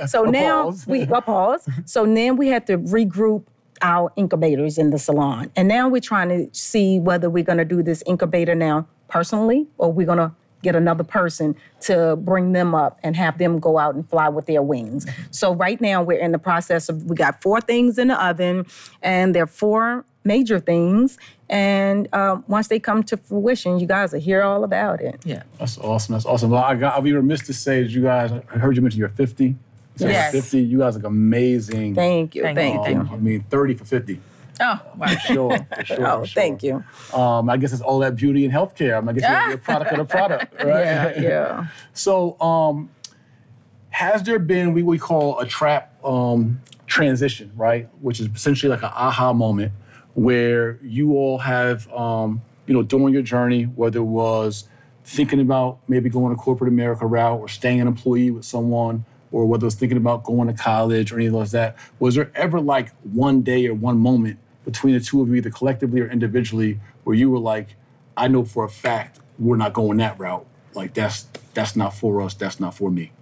[0.07, 0.87] so now pause.
[0.87, 1.66] we a pause.
[1.87, 3.44] So then we had to regroup
[3.83, 7.64] our incubators in the salon, and now we're trying to see whether we're going to
[7.64, 12.75] do this incubator now personally, or we're going to get another person to bring them
[12.75, 15.07] up and have them go out and fly with their wings.
[15.31, 18.66] So right now we're in the process of we got four things in the oven,
[19.03, 21.18] and they're four major things.
[21.49, 25.20] And um, once they come to fruition, you guys will hear all about it.
[25.25, 25.42] Yeah.
[25.59, 26.12] That's awesome.
[26.12, 26.51] That's awesome.
[26.51, 29.01] Well, I got, I'll be remiss to say that you guys, I heard you mention
[29.01, 29.57] you're 50.
[29.96, 30.33] So Yes.
[30.33, 30.61] 50.
[30.61, 31.94] You guys are amazing.
[31.94, 32.42] Thank you.
[32.42, 33.09] Thank Thank, you, you.
[33.11, 34.20] I mean, 30 for 50.
[34.61, 35.07] Oh, wow.
[35.07, 35.66] For sure.
[35.77, 36.07] For sure.
[36.07, 36.42] Oh, for sure.
[36.42, 36.85] thank you.
[37.12, 38.96] Um, I guess it's all that beauty and healthcare.
[38.96, 40.66] I, mean, I guess you're, a product of the product, right?
[40.85, 41.66] Yeah, yeah.
[41.92, 42.90] So, um,
[43.90, 47.88] has there been what we call a trap um, transition, right?
[48.01, 49.73] Which is essentially like an aha moment
[50.14, 54.68] where you all have, um, you know, during your journey, whether it was
[55.05, 59.46] thinking about maybe going a corporate America route or staying an employee with someone, or
[59.46, 62.61] whether it was thinking about going to college or anything like that, was there ever
[62.61, 66.81] like one day or one moment between the two of you, either collectively or individually,
[67.05, 67.77] where you were like,
[68.16, 70.46] I know for a fact we're not going that route.
[70.75, 72.35] Like that's that's not for us.
[72.35, 73.12] That's not for me.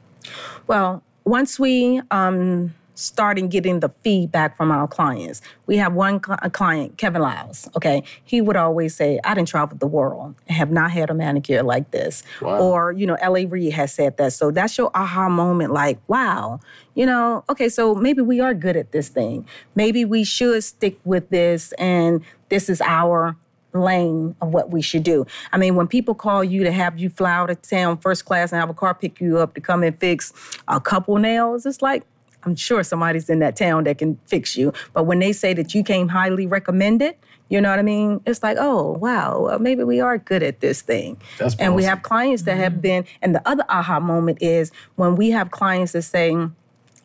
[0.67, 6.39] Well, once we um, started getting the feedback from our clients, we have one cl-
[6.53, 7.69] client, Kevin Liles.
[7.77, 11.15] Okay, he would always say, "I didn't travel the world and have not had a
[11.15, 12.59] manicure like this," Wow.
[12.61, 13.45] or you know, L.A.
[13.47, 14.33] Reid has said that.
[14.33, 15.73] So that's your aha moment.
[15.73, 16.61] Like, wow,
[16.95, 19.47] you know, okay, so maybe we are good at this thing.
[19.75, 23.37] Maybe we should stick with this, and this is our
[23.75, 25.27] lane of what we should do.
[25.53, 28.51] I mean, when people call you to have you fly out of town first class
[28.51, 30.33] and have a car pick you up to come and fix
[30.67, 32.03] a couple nails, it's like,
[32.45, 34.73] I'm sure somebody's in that town that can fix you.
[34.93, 37.17] But when they say that you came highly recommended,
[37.49, 38.21] you know what I mean?
[38.27, 41.21] It's like, oh, wow, well, maybe we are good at this thing.
[41.39, 42.81] That's and we have clients that have mm-hmm.
[42.81, 46.37] been, and the other aha moment is when we have clients that say,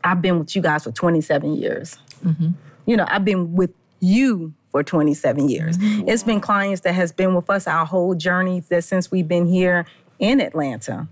[0.03, 1.97] I've been with you guys for 27 years.
[2.25, 2.49] Mm-hmm.
[2.85, 5.77] You know, I've been with you for 27 years.
[5.77, 6.09] Mm-hmm.
[6.09, 9.45] It's been clients that has been with us our whole journey that since we've been
[9.45, 9.85] here
[10.19, 11.07] in Atlanta.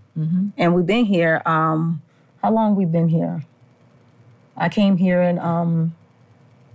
[0.57, 2.01] And we've been here, um,
[2.41, 3.45] how long we've been here?
[4.57, 5.95] I came here in um,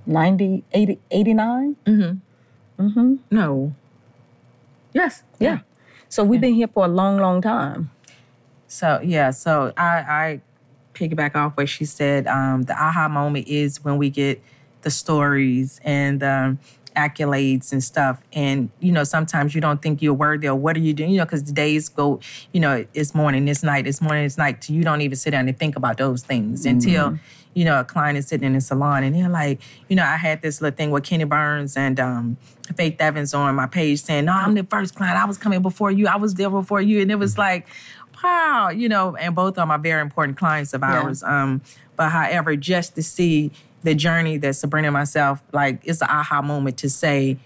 [0.07, 1.77] 90, 80, 89?
[3.31, 3.75] No.
[4.93, 5.23] Yes.
[5.39, 5.61] Yeah.
[6.09, 7.91] So we've been here for a long, long time.
[8.69, 10.41] So yeah, so I I
[10.95, 12.27] piggyback off what she said.
[12.27, 14.43] Um, the aha moment is when we get
[14.83, 16.59] the stories and um,
[16.97, 18.23] accolades and stuff.
[18.33, 21.11] And you know, sometimes you don't think you're worthy or what are you doing?
[21.11, 22.21] You know, because the days go.
[22.53, 24.69] You know, it's morning, it's night, it's morning, it's night.
[24.69, 27.19] You don't even sit down and think about those things until.
[27.57, 30.17] You know, a client is sitting in the salon and they're like, you know, I
[30.17, 32.37] had this little thing with Kenny Burns and um,
[32.77, 35.17] Faith Evans on my page saying, no, I'm the first client.
[35.17, 36.07] I was coming before you.
[36.07, 37.01] I was there before you.
[37.01, 37.67] And it was like,
[38.23, 41.23] wow, you know, and both of my very important clients of ours.
[41.23, 41.63] Um,
[41.97, 43.51] but however, just to see
[43.85, 47.39] the journey that Sabrina and myself, like, it's an aha moment to say,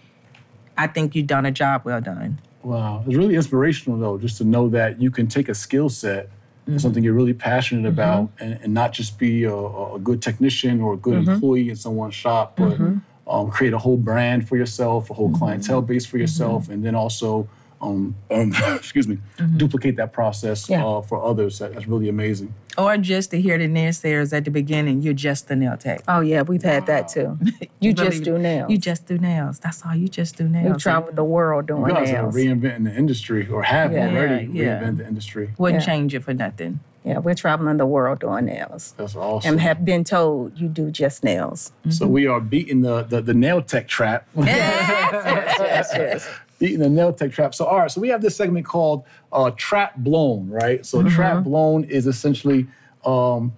[0.77, 2.41] I think you've done a job well done.
[2.65, 6.31] Wow, it's really inspirational though, just to know that you can take a skill set,
[6.71, 6.79] Mm-hmm.
[6.79, 8.01] something you're really passionate mm-hmm.
[8.01, 11.31] about, and, and not just be a, a good technician or a good mm-hmm.
[11.31, 12.79] employee in someone's shop, but
[13.27, 16.95] um, create a whole brand for yourself, a whole clientele base for yourself, and then
[16.95, 17.49] also
[17.81, 19.19] um, um excuse me,
[19.57, 20.85] duplicate that process Yeah.
[20.85, 21.59] uh, for others.
[21.59, 22.55] That, that's really amazing.
[22.79, 26.03] Or just to hear the naysayers at the beginning, you're just a nail tech.
[26.07, 27.39] Oh yeah, we've had that too.
[27.83, 28.71] You just do nails.
[28.71, 29.59] You just do nails.
[29.59, 29.95] That's all.
[29.95, 30.75] You just do nails.
[30.77, 32.35] we traveled the world You doing guys are nails.
[32.37, 34.09] reinventing the industry, or have Yeah.
[34.11, 34.81] already Yeah, yeah.
[34.83, 35.51] reinvented the industry.
[35.57, 35.87] Wouldn't Yeah.
[35.87, 36.81] change it for nothing.
[37.05, 39.53] yeah, we're traveling the world doing nails, That's awesome.
[39.53, 41.73] and have been told you do just nails.
[41.89, 44.27] so we are beating the, the the nail tech trap.
[44.37, 46.29] yes, yes.
[46.61, 47.55] beating the nail tech trap.
[47.55, 49.03] So, all right, so we have this segment called
[49.33, 50.87] uh, Trap Blown, right?
[50.87, 52.69] So, Trap Blown is essentially
[53.05, 53.53] um,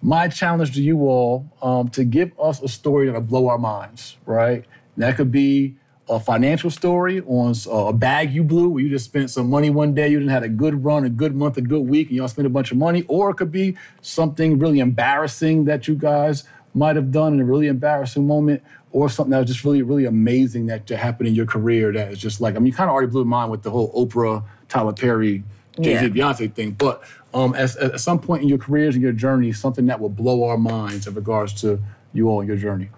[0.00, 4.16] my challenge to you all um, to give us a story that'll blow our minds,
[4.24, 4.64] right?
[4.94, 5.74] And that could be
[6.08, 9.92] a financial story on a bag you blew where you just spent some money one
[9.92, 12.28] day, you didn't had a good run, a good month, a good week, and y'all
[12.28, 16.44] spent a bunch of money, or it could be something really embarrassing that you guys
[16.74, 18.62] might have done in a really embarrassing moment,
[18.92, 22.18] or something that was just really, really amazing that happened in your career that is
[22.18, 24.92] just like, I mean, you kind of already blew mine with the whole Oprah, Tyler
[24.92, 25.42] Perry,
[25.80, 26.08] Jay-Z, Yeah.
[26.08, 27.02] Beyonce thing, but
[27.34, 30.44] um, as, at some point in your careers and your journey, something that will blow
[30.44, 31.78] our minds in regards to
[32.14, 32.88] you all and your journey.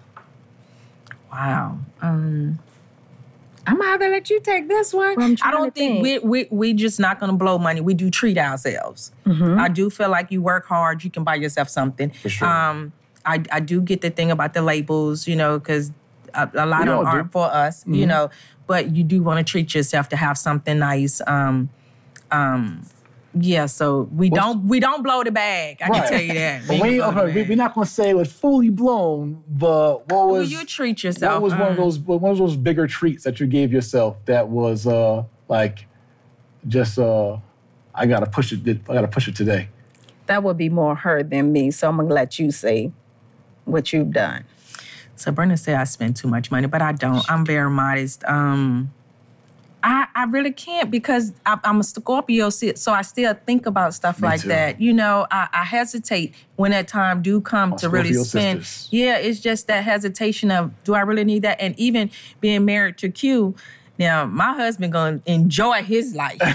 [1.31, 1.77] Wow.
[2.01, 2.59] Um,
[3.67, 5.15] I'm gonna have to let you take this one.
[5.15, 6.23] Well, I'm I trying don't think, think.
[6.23, 7.79] we we we just not gonna blow money.
[7.79, 9.11] We do treat ourselves.
[9.25, 9.59] Mm-hmm.
[9.59, 12.09] I do feel like you work hard, you can buy yourself something.
[12.09, 12.47] For sure.
[12.47, 12.91] Um,
[13.25, 15.91] I I do get the thing about the labels, you know, because
[16.33, 17.17] a, a lot We of all them do.
[17.17, 18.29] aren't for us, you know.
[18.67, 21.21] But you do want to treat yourself to have something nice.
[21.27, 21.69] Um,
[22.31, 22.85] um,
[23.33, 23.65] yeah.
[23.65, 25.77] So we don't we don't blow the bag.
[25.81, 26.67] I can tell you that.
[26.67, 27.49] We we, don't blow the okay, we, bag.
[27.49, 31.03] we're not going to say it was fully blown, but what Well, was you treat
[31.03, 31.33] yourself.
[31.33, 34.17] what was one of um, those one of those bigger treats that you gave yourself
[34.25, 35.85] that was uh like
[36.67, 37.37] just uh
[37.93, 38.59] I gotta push it
[38.89, 39.67] I gotta push it today.
[40.27, 41.71] That would be more her than me.
[41.71, 42.91] So I'm gonna let you say
[43.71, 44.43] what you've done.
[45.15, 47.23] So Brenda said I spend too much money, but I don't.
[47.29, 48.23] I'm very modest.
[48.25, 48.91] Um,
[49.83, 53.93] I I really can't because I, I'm a Scorpio, so so I still think about
[53.93, 54.47] stuff Me like too.
[54.49, 54.79] that.
[54.81, 58.63] You know, I, I hesitate when that time do come to really spend.
[58.65, 58.87] sisters.
[58.91, 61.59] Yeah, it's just that hesitation of do I really need that?
[61.61, 63.55] And even being married to Q.
[63.99, 66.45] Now, my husband gonna enjoy his life to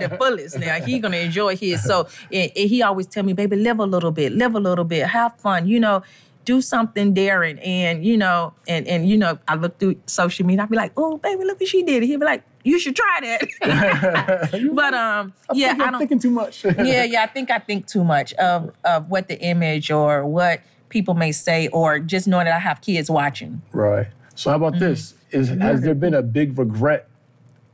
[0.00, 0.58] the fullest.
[0.58, 1.84] Now he gonna enjoy his.
[1.84, 4.84] So and- and he always tell me, baby, live a little bit, live a little
[4.84, 5.68] bit, have fun.
[5.68, 6.02] You know,
[6.44, 7.58] do something daring.
[7.60, 10.62] And you know, and and you know, I look through social media.
[10.62, 12.02] i'd be like, oh, baby, look what she did.
[12.02, 14.70] He'd be like, you should try that.
[14.74, 16.64] but um, yeah, I'm thinking too much.
[16.78, 17.22] yeah, yeah.
[17.22, 21.32] I think I think too much of of what the image or what people may
[21.32, 23.62] say, or just knowing that I have kids watching.
[23.72, 24.08] Right.
[24.34, 24.64] So how Mm-hmm.
[24.66, 25.14] about this?
[25.30, 27.08] Is has there been a big regret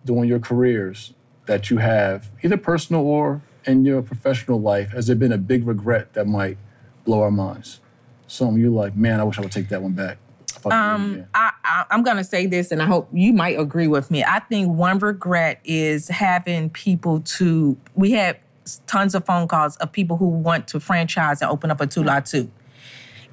[0.05, 1.13] during your careers
[1.47, 4.93] that you have, either personal or in your professional life?
[4.93, 6.57] Has there been a big regret that might
[7.05, 7.80] blow our minds?
[8.31, 10.19] Something you're like, man, I wish I would take that one back.
[10.49, 13.09] If I could do it again." I, I I'm gonna say this, and I hope
[13.13, 14.23] you might agree with me.
[14.23, 17.77] I think one regret is having people to.
[17.95, 18.39] We had
[18.87, 22.49] tons of phone calls of people who want to franchise and open up a Tulatu.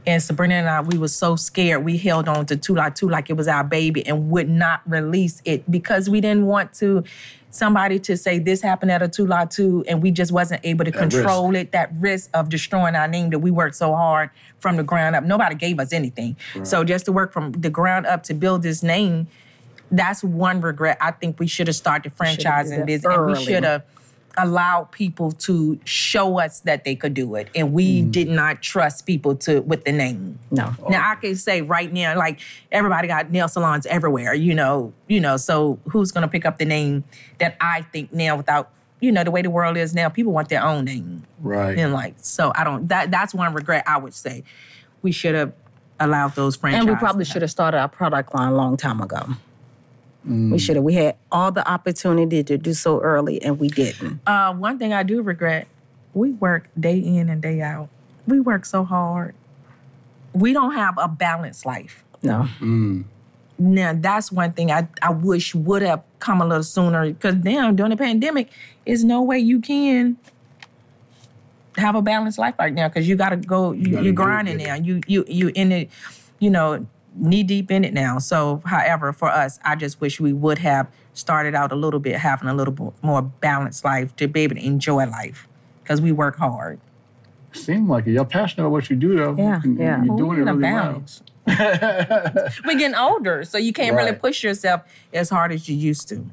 [0.08, 1.84] And Sabrina and I, we were so scared.
[1.84, 5.70] We held on to Tulatu like it was our baby and would not release it
[5.70, 7.04] because we didn't want to
[7.58, 11.00] somebody to say this happened at a Tulatu and we just wasn't able to risk.
[11.00, 11.72] control it.
[11.72, 14.30] That risk of destroying our name that we worked so hard
[14.60, 15.24] from the ground up.
[15.24, 16.38] Nobody gave us anything.
[16.64, 19.28] So just to work from the ground up to build this name,
[19.92, 20.98] that's one regret.
[21.02, 23.84] I think we should have started franchising this business and we should have
[24.38, 27.50] allowed people to show us that they could do it.
[27.56, 28.12] And we mm.
[28.12, 30.40] did not trust people to with the name.
[30.52, 30.74] No.
[30.90, 32.40] Now I can say right now, like
[32.72, 36.66] everybody got nail salons everywhere, you know, you know, so who's gonna pick up the
[36.66, 37.04] name
[37.40, 40.50] that I think now without you know, the way the world is now, people want
[40.50, 41.24] their own name.
[41.40, 41.78] right.
[41.78, 44.44] And like, so I don't that that's one regret I would say.
[45.02, 45.54] We should have
[46.00, 46.88] allowed those franchises.
[46.88, 49.36] And we probably should have started our product line a long time ago.
[50.26, 50.84] We should have.
[50.84, 54.20] We had all the opportunity to do so early, and we didn't.
[54.28, 55.68] Uh, one thing I do regret,
[56.14, 57.90] we work day in and day out.
[58.28, 59.36] We work so hard.
[60.34, 62.04] We don't have a balanced life.
[62.22, 62.48] No.
[63.60, 67.14] Now that's one thing I, I wish would have come a little sooner.
[67.14, 68.50] Cause damn, during the pandemic,
[68.86, 70.18] there's no way you can
[71.78, 72.88] have a balanced life right now.
[72.90, 74.76] Cause you gotta go, you, you're grinding yeah.
[74.78, 74.84] now.
[74.84, 75.90] You you you in it,
[76.40, 76.86] you know,
[77.20, 78.20] knee deep in it now.
[78.20, 82.16] So however, for us, I just wish we would have started out a little bit
[82.18, 85.48] having a little bit more balanced life to be able to enjoy life.
[85.86, 86.80] Cause we work hard.
[87.54, 88.12] Seem like it.
[88.12, 89.36] You're passionate about what you do, though.
[89.38, 90.04] Yeah, You- yeah.
[90.04, 90.84] You're doing we it in a really well.
[90.84, 91.22] balance.
[92.66, 94.82] We're getting older, so you can't really push yourself
[95.14, 96.26] as hard as you used to.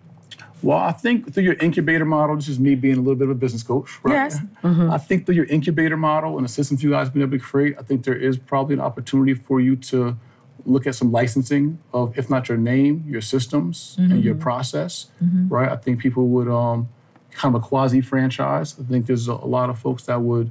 [0.62, 3.30] Well, I think through your incubator model, this is me being a little bit of
[3.30, 4.14] a business coach, right?
[4.14, 4.38] Yes.
[4.62, 4.90] Mm-hmm.
[4.90, 7.38] I think through your incubator model and the systems you guys have been able to
[7.38, 10.16] create, I think there is probably an opportunity for you to
[10.66, 15.10] look at some licensing of, if not your name, your systems and your process,
[15.48, 15.70] right?
[15.70, 16.88] I think people would um,
[17.32, 18.74] kind of a quasi franchise.
[18.80, 20.50] I think there's a, a lot of folks that would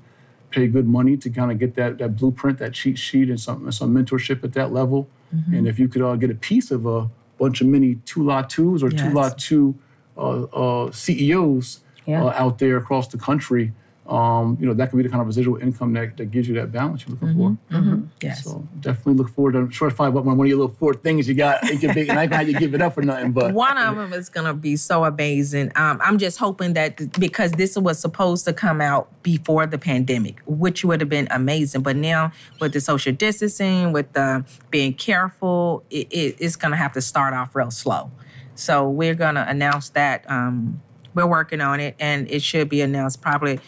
[0.51, 3.71] pay good money to kind of get that that blueprint, that cheat sheet, and some
[3.71, 5.07] some mentorship at that level.
[5.51, 7.09] And if you could uh, get a piece of a
[7.39, 9.15] bunch of mini Tulatus or two Yes.
[9.15, 9.73] lot two
[10.15, 12.23] uh, uh, CEOs Yeah.
[12.23, 13.71] uh, out there across the country,
[14.05, 16.55] um, you know that could be the kind of residual income that, that gives you
[16.55, 18.03] that balance you're looking for.
[18.21, 18.43] Yes.
[18.43, 19.59] So definitely look forward to.
[19.59, 22.27] I'm sure find out one of your little four things you got incubate, and I
[22.27, 23.31] can have you give it up for nothing.
[23.31, 25.71] But One of them is gonna be so amazing.
[25.75, 30.41] Um, I'm just hoping that because this was supposed to come out before the pandemic,
[30.45, 31.81] which would have been amazing.
[31.81, 36.91] But now with the social distancing, with the being careful, it, it, it's gonna have
[36.93, 38.11] to start off real slow.
[38.55, 40.29] So we're gonna announce that.
[40.29, 40.81] Um,
[41.15, 43.59] we're working on it, and it should be announced probably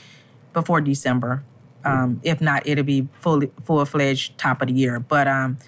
[0.56, 1.44] before December.
[1.84, 5.00] Um, if not, it'll be fully full fledged top of the year.
[5.00, 5.60] But um,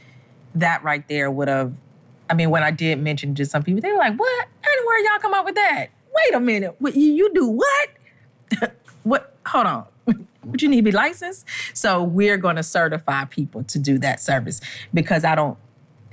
[0.55, 1.73] that right there would have.
[2.29, 4.45] I mean, when I did mention to some people, they were like, "What?
[4.45, 5.89] And where y'all come up with that?
[6.15, 8.73] Wait a minute, what, you, you do what?
[9.03, 9.35] what?
[9.45, 9.85] Hold on."
[10.45, 11.45] Would you need to be licensed?
[11.73, 14.61] So we're going to certify people to do that service
[14.93, 15.57] because I don't.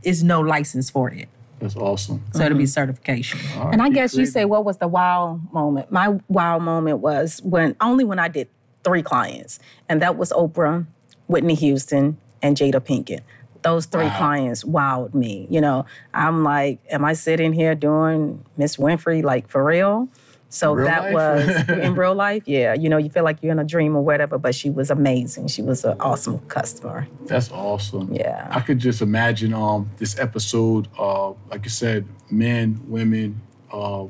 [0.02, 2.22] Is no license for it, that's awesome.
[2.34, 3.40] so it'll be certification.
[3.56, 5.90] All right, And I keep guess you say, what was the wow moment?
[5.90, 8.48] My wow moment was when only when I did
[8.84, 9.58] three clients,
[9.88, 10.86] and that was Oprah,
[11.26, 13.20] Whitney Houston, and Jada Pinkett.
[13.62, 14.18] Those three Wow.
[14.18, 15.46] clients wowed me.
[15.50, 20.08] You know, I'm like, am I sitting here doing Miss Winfrey like for real?
[20.50, 21.14] So Real that life?
[21.14, 22.74] was in real life, yeah.
[22.74, 25.48] You know, you feel like you're in a dream or whatever, but she was amazing.
[25.48, 27.08] She was an awesome customer.
[27.24, 28.12] That's awesome.
[28.14, 28.46] Yeah.
[28.50, 33.40] I could just imagine um, this episode, uh, like you said, men, women,
[33.72, 34.04] uh,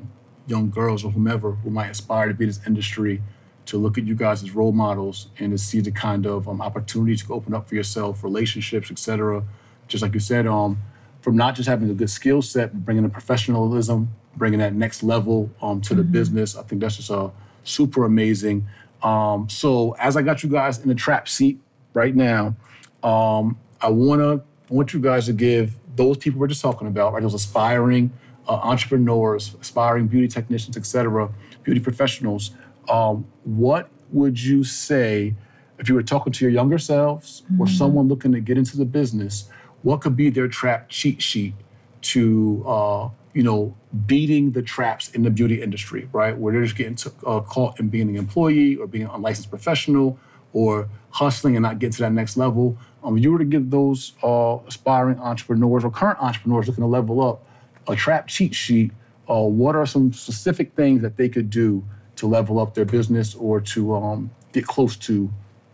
[0.47, 3.23] young girls, or whomever who might aspire to be in this industry,
[3.67, 6.61] to look at you guys as role models and to see the kind of um,
[6.61, 9.43] opportunities to open up for yourself, relationships, etc.
[9.89, 10.79] Just like you said, um,
[11.21, 15.03] from not just having a good skill set, but bringing the professionalism, bringing that next
[15.03, 16.57] level um, to the business.
[16.57, 17.31] I think that's just uh,
[17.63, 18.67] super amazing.
[19.03, 21.61] Um, so as I got you guys in the trap seat
[21.95, 22.55] right now,
[23.03, 24.37] um, I wanna
[24.71, 27.23] I want you guys to give those people we're just talking about, right?
[27.23, 28.13] Those aspiring
[28.49, 31.31] uh, entrepreneurs, aspiring beauty technicians, etc.,
[31.63, 32.53] beauty professionals.
[32.89, 35.35] Um, what would you say
[35.79, 38.85] if you were talking to your younger selves or someone looking to get into the
[38.85, 39.49] business?
[39.83, 41.55] What could be their trap cheat sheet
[42.03, 43.75] to uh, you know
[44.07, 46.37] beating the traps in the beauty industry, right?
[46.37, 49.51] Where they're just getting to, uh, caught in being an employee or being an unlicensed
[49.51, 50.19] professional
[50.53, 52.79] or hustling and not getting to that next level.
[53.03, 56.89] Um, if you were to give those uh, aspiring entrepreneurs or current entrepreneurs looking to
[56.89, 57.47] level up
[57.89, 58.93] a trap cheat sheet,
[59.29, 61.85] uh, what are some specific things that they could do
[62.17, 65.31] to level up their business or to um, get close to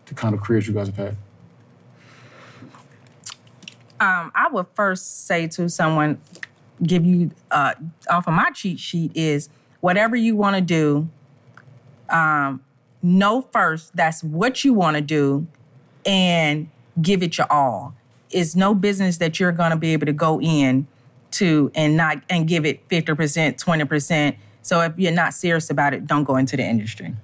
[0.06, 1.16] the kind of careers you guys have had?
[4.00, 6.20] um, I would first say to someone,
[6.82, 7.74] give you uh,
[8.08, 11.08] off of my cheat sheet is whatever you want to do.
[12.08, 12.64] Um,
[13.02, 15.46] know first that's what you want to do,
[16.06, 16.68] and
[17.00, 17.94] give it your all.
[18.30, 20.86] It's no business that you're going to be able to go in
[21.32, 24.36] to and not and give it fifty percent, twenty percent.
[24.62, 27.14] So if you're not serious about it, don't go into the industry.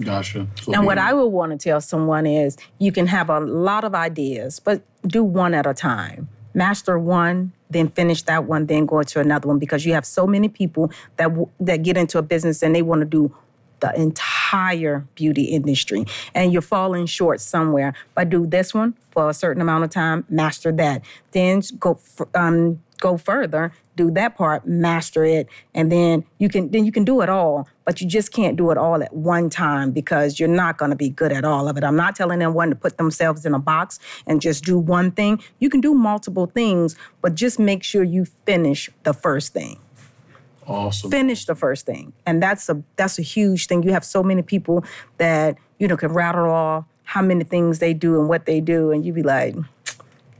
[0.00, 0.46] Gotcha.
[0.62, 3.40] So And what being- I would want to tell someone is you can have a
[3.40, 6.28] lot of ideas, but do one at a time.
[6.54, 10.26] Master one, then finish that one, then go into another one because you have so
[10.26, 13.34] many people that w- that get into a business and they want to do
[13.82, 16.04] the entire beauty industry
[16.34, 17.92] and you're falling short somewhere.
[18.14, 21.02] But do this one for a certain amount of time, master that.
[21.32, 21.98] Then go
[22.34, 27.04] um, go further, do that part, master it, and then you can then you can
[27.04, 27.68] do it all.
[27.84, 30.96] But you just can't do it all at one time because you're not going to
[30.96, 31.82] be good at all of it.
[31.82, 35.42] I'm not telling anyone to put themselves in a box and just do one thing.
[35.58, 39.81] You can do multiple things, but just make sure you finish the first thing
[40.66, 41.10] awesome.
[41.10, 44.42] finish the first thing and that's a that's a huge thing you have so many
[44.42, 44.84] people
[45.18, 48.90] that you know can rattle off how many things they do and what they do
[48.90, 49.54] and you be like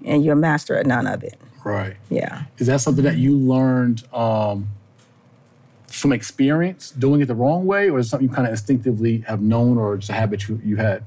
[0.05, 1.97] and you're a master at none of it Right.
[2.11, 4.69] yeah Is that something that you learned um,
[5.87, 9.19] from experience, doing it the wrong way, or is it something you kind of instinctively
[9.29, 11.05] have known, or just a habit you, you had?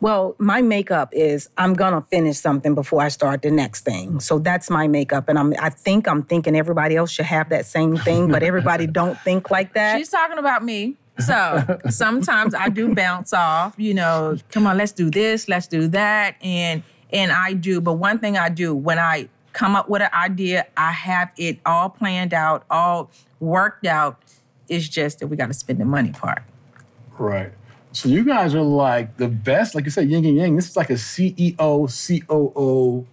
[0.00, 4.38] Well my makeup is i'm gonna finish something before i start the next thing so
[4.38, 7.96] that's my makeup and i'm i think i'm thinking everybody else should have that same
[7.96, 10.96] thing but everybody don't think like that She's talking about me.
[11.18, 15.88] So sometimes I do bounce off, you know, come on, let's do this, let's do
[15.88, 16.36] that.
[16.42, 16.82] And
[17.12, 17.80] and I do.
[17.80, 21.58] But one thing I do when I come up with an idea, I have it
[21.66, 24.22] all planned out, all worked out.
[24.68, 26.42] It's just that we gotta spend the money part.
[27.18, 27.50] Right.
[27.98, 30.54] So you guys are like the best, like you said, yin and yang.
[30.54, 31.56] This is like a CEO,
[32.28, 33.04] COO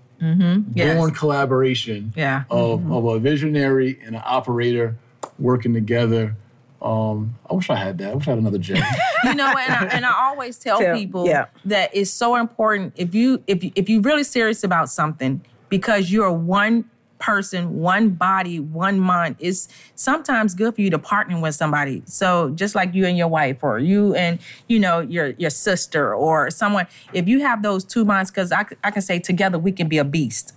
[0.75, 0.95] Yes.
[0.97, 2.43] born collaboration Yeah.
[2.51, 4.95] of, of a visionary and an operator
[5.39, 6.35] working together.
[6.83, 8.11] Um, I wish I had that.
[8.11, 8.77] I wish I had another gym.
[9.23, 11.45] you know, and I, and I always tell Tell- people yeah.
[11.65, 16.11] that it's so important if you if you, if you're really serious about something because
[16.11, 16.85] you're one
[17.25, 19.35] person, one body, one mind.
[19.39, 22.03] It's sometimes good for you to partner with somebody.
[22.05, 26.13] So just like you and your wife, or you and you know your your sister,
[26.13, 26.85] or someone.
[27.13, 29.97] If you have those two minds, because I I can say together we can be
[29.97, 30.53] a beast.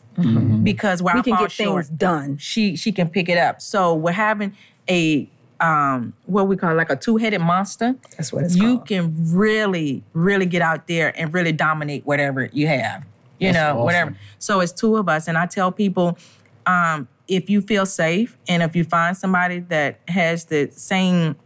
[0.65, 2.39] Because where We I can fall get short, things done.
[2.39, 3.63] she she can pick it up.
[3.63, 4.53] So we're having
[4.91, 5.29] a
[5.61, 7.95] um what we call like a two-headed monster.
[8.17, 8.89] That's what it's you called.
[8.89, 13.05] can really, really get out there and really dominate whatever you have.
[13.39, 13.85] You That's know, awesome.
[13.85, 14.17] whatever.
[14.41, 15.29] So it's two of us.
[15.29, 16.19] And I tell people,
[16.69, 21.37] um, if you feel safe and if you find somebody that has the same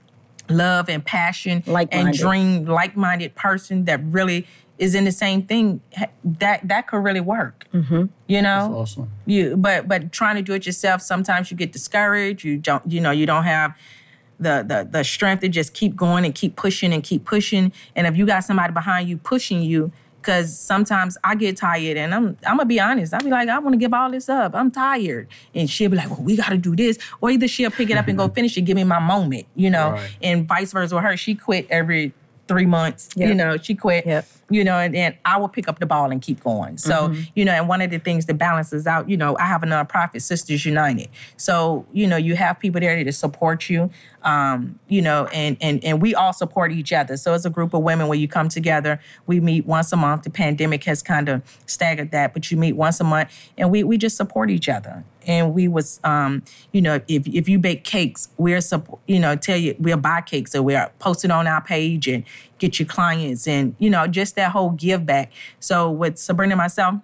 [0.48, 2.20] love and passion and Like-minded.
[2.20, 4.46] dream, like-minded person that really
[4.78, 5.80] is in the same thing,
[6.24, 7.66] that that could really work.
[7.72, 8.06] Mm-hmm.
[8.26, 9.10] You know, That's awesome.
[9.26, 13.00] you but but trying to do it yourself sometimes you get discouraged you don't you
[13.00, 13.76] know you don't have
[14.40, 18.06] the the the strength to just keep going and keep pushing and keep pushing and
[18.08, 19.92] if you got somebody behind you pushing you
[20.22, 23.12] because sometimes I get tired and I'm I'm gonna be honest.
[23.12, 24.54] I'll be like, I want to give all this up.
[24.54, 25.28] I'm tired.
[25.54, 26.98] And she'll be like, Well, we gotta do this.
[27.20, 29.68] Or either she'll pick it up and go finish it, give me my moment, you
[29.68, 29.92] know.
[29.92, 30.16] Right.
[30.22, 31.16] And vice versa with her.
[31.16, 32.12] She quit every
[32.48, 33.08] three months.
[33.16, 34.26] You know, she quit Yep.
[34.50, 36.76] you know, and then I will pick up the ball and keep going.
[36.76, 37.20] So, Mm-hmm.
[37.34, 39.66] you know, and one of the things that balances out, you know, I have a
[39.66, 41.08] nonprofit, Sisters United.
[41.36, 43.90] So, you know, you have people there to support you,
[44.22, 47.16] um, you know, and and and we all support each other.
[47.16, 49.00] So it's a group of women where you come together.
[49.26, 50.22] We meet once a month.
[50.24, 53.82] The pandemic has kind of staggered that, but you meet once a month, and we
[53.84, 55.04] we just support each other.
[55.26, 56.42] And we was, um,
[56.72, 58.60] you know, if if you bake cakes, we're
[59.06, 62.24] you know, tell you we'll buy cakes, so we're posting on our page and
[62.58, 65.32] get your clients, and you know, just that whole give back.
[65.60, 66.96] So with Sabrina and myself,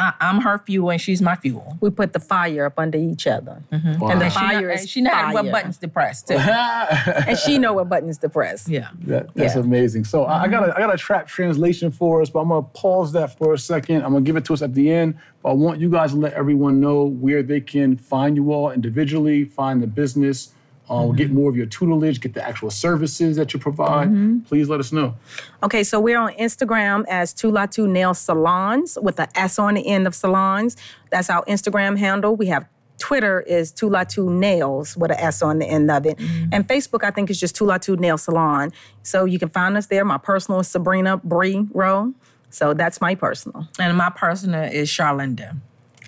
[0.00, 1.76] I, I'm her fuel and she's my fuel.
[1.80, 3.62] We put the fire up under each other.
[3.70, 3.98] Mm-hmm.
[3.98, 4.10] Wow.
[4.10, 6.34] And the That- fire she know, is she know what buttons to press too.
[7.28, 8.68] and she know what buttons to press.
[8.68, 8.88] yeah.
[9.02, 9.60] That, that's Yeah.
[9.60, 9.68] Mm-hmm.
[9.72, 10.04] amazing.
[10.04, 12.62] So I I got a, I got a trap translation for us, but I'm gonna
[12.62, 13.96] pause that for a second.
[14.04, 15.18] I'm gonna give it to us at the end.
[15.42, 18.70] But I want you guys to let everyone know where they can find you all
[18.70, 20.52] individually, find the business,
[20.90, 21.16] uh, Mm-hmm.
[21.16, 24.08] get more of your tutelage, get the actual services that you provide.
[24.08, 24.40] Mm-hmm.
[24.40, 25.14] Please let us know.
[25.62, 30.06] Okay, so we're on Instagram as Tulatu Nail Salons with an S on the end
[30.06, 30.76] of salons.
[31.10, 32.34] That's our Instagram handle.
[32.36, 32.66] We have
[32.98, 36.18] Twitter is Tulatu Nails with an S on the end of it.
[36.52, 38.72] And Facebook, I think, is just Tulatu Nail Salon.
[39.04, 40.04] So you can find us there.
[40.04, 42.12] My personal is Sabrina Bree Rowe.
[42.50, 43.68] So that's my personal.
[43.78, 45.56] And my personal is Charlinda.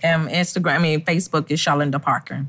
[0.03, 2.47] And Instagram, I mean Facebook is Charlinda Parker.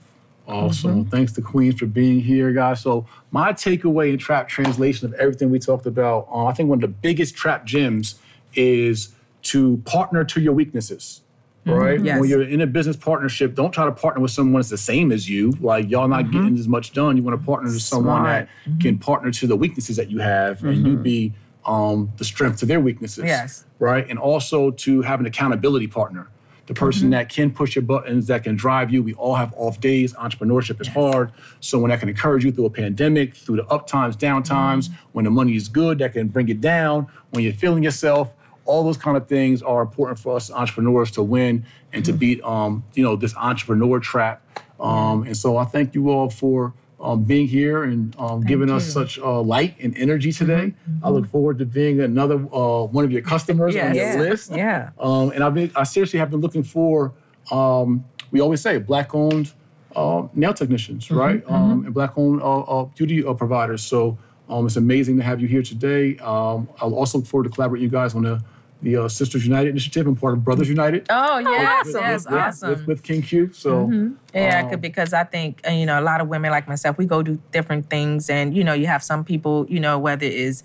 [0.47, 1.01] Awesome.
[1.01, 1.09] Mm-hmm.
[1.09, 2.81] Thanks to Queens for being here, guys.
[2.81, 6.77] So my takeaway in trap translation of everything we talked about, uh, I think one
[6.77, 8.15] of the biggest trap gems
[8.53, 11.21] is to partner to your weaknesses.
[11.65, 11.79] Mm-hmm.
[11.79, 12.03] Right?
[12.03, 12.19] Yes.
[12.19, 15.13] When you're in a business partnership, don't try to partner with someone that's the same
[15.13, 15.51] as you.
[15.61, 16.31] Like y'all not mm-hmm.
[16.31, 17.15] getting as much done.
[17.15, 18.49] You want to partner with someone Smart.
[18.65, 21.31] that can partner to the weaknesses that you have and you be
[21.65, 23.23] um, the strength to their weaknesses.
[23.23, 23.63] Yes.
[23.79, 24.05] Right.
[24.09, 26.27] And also to have an accountability partner.
[26.65, 29.03] The person that can push your buttons, that can drive you.
[29.03, 30.13] We all have off days.
[30.13, 31.31] Entrepreneurship is hard.
[31.59, 35.25] Someone that can encourage you through a pandemic, through the up times, down times, when
[35.25, 38.31] the money is good, that can bring it down, when you're feeling yourself.
[38.65, 42.41] All those kind of things are important for us entrepreneurs to win and to beat,
[42.43, 44.41] um, you know, this entrepreneur trap.
[44.79, 46.73] Um, and so I thank you all for
[47.03, 50.73] um, being here and um, giving us such uh, light and energy today.
[51.03, 53.95] I look forward to being another uh, one of your customers on Yes.
[54.15, 54.29] your Yeah.
[54.29, 54.51] list.
[54.51, 54.89] Yeah.
[54.97, 57.13] Um, and I've been, I seriously have been looking for,
[57.51, 59.51] um, we always say, black owned
[59.95, 61.43] uh, nail technicians, right?
[61.47, 63.83] Um, and black owned uh, uh, beauty uh, providers.
[63.83, 64.17] So
[64.49, 66.17] um, it's amazing to have you here today.
[66.19, 68.41] Um, I'll also look forward to collaborating with you guys on the,
[68.83, 70.05] the uh, Sisters United initiative.
[70.05, 71.07] I'm part of Brothers United.
[71.09, 72.01] Oh, yes, awesome.
[72.01, 72.69] yes, with, awesome.
[72.69, 73.51] With, with King Q.
[73.53, 73.89] So
[74.33, 77.05] Yeah, um, because I think uh, you know a lot of women like myself, we
[77.05, 80.63] go do different things, and you know you have some people, you know, whether it's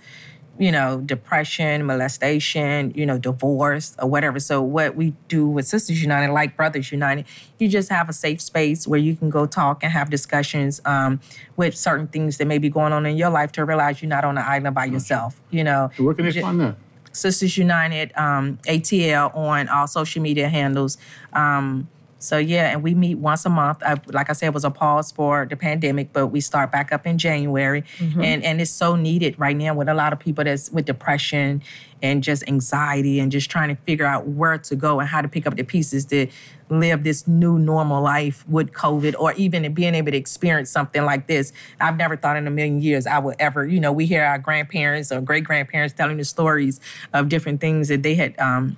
[0.58, 4.40] you know depression, molestation, you know, divorce or whatever.
[4.40, 7.24] So what we do with Sisters United, like Brothers United,
[7.58, 11.20] you just have a safe space where you can go talk and have discussions um,
[11.56, 14.24] with certain things that may be going on in your life to realize you're not
[14.24, 15.40] on the island by yourself.
[15.50, 16.76] You know, where can they find that?
[17.18, 20.98] Sisters United um, ATL on all social media handles.
[21.32, 21.88] Um,
[22.18, 23.82] so yeah, and we meet once a month.
[23.82, 26.92] Uh, like I said, it was a pause for the pandemic, but we start back
[26.92, 27.84] up in January,
[28.22, 31.62] and and it's so needed right now with a lot of people that's with depression
[32.02, 35.28] and just anxiety and just trying to figure out where to go and how to
[35.28, 36.28] pick up the pieces to
[36.70, 41.26] live this new normal life with COVID, or even being able to experience something like
[41.26, 41.52] this.
[41.80, 44.38] I've never thought in a million years I would ever, you know, we hear our
[44.38, 46.80] grandparents or great grandparents telling the stories
[47.12, 48.38] of different things that they had.
[48.38, 48.76] Um,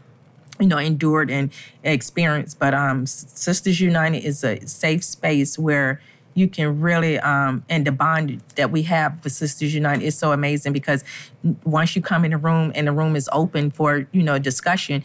[0.61, 1.51] you know, endured and
[1.83, 2.59] experienced.
[2.59, 6.01] But um, Sisters United is a safe space where
[6.35, 10.33] you can really um, and the bond that we have with Sisters United is so
[10.33, 11.03] amazing because
[11.65, 15.03] once you come in the room and the room is open for you know discussion,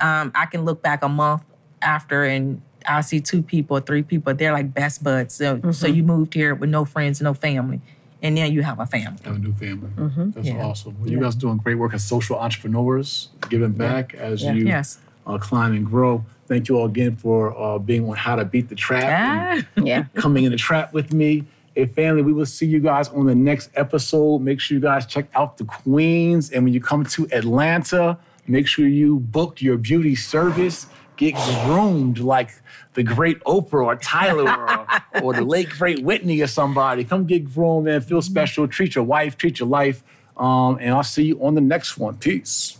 [0.00, 1.42] um, I can look back a month
[1.82, 4.34] after and I'll see two people, three people.
[4.34, 5.34] They're like best buds.
[5.34, 5.72] So, mm-hmm.
[5.72, 7.80] so you moved here with no friends, no family,
[8.22, 9.18] and then you have a family.
[9.24, 9.90] Have a new family.
[9.96, 10.30] Mm-hmm.
[10.30, 10.64] That's yeah.
[10.64, 10.96] awesome.
[11.00, 14.20] Well, you guys doing great work as social entrepreneurs, giving back yeah.
[14.20, 14.52] as yeah.
[14.52, 14.98] you yes.
[15.26, 16.24] uh, climb and grow.
[16.46, 19.64] Thank you all again for uh, being on How to Beat the Trap.
[19.76, 20.04] yeah.
[20.14, 21.44] Coming in the trap with me.
[21.74, 24.40] Hey, family, we will see you guys on the next episode.
[24.40, 26.50] Make sure you guys check out the Queens.
[26.50, 32.18] And when you come to Atlanta, make sure you book your beauty service get groomed
[32.18, 32.50] like
[32.94, 34.86] the great Oprah or Tyler or,
[35.22, 37.04] or the late great Whitney or somebody.
[37.04, 38.68] Come get groomed and feel special.
[38.68, 40.02] Treat your wife, treat your life.
[40.36, 42.16] Um, and I'll see you on the next one.
[42.16, 42.78] Peace.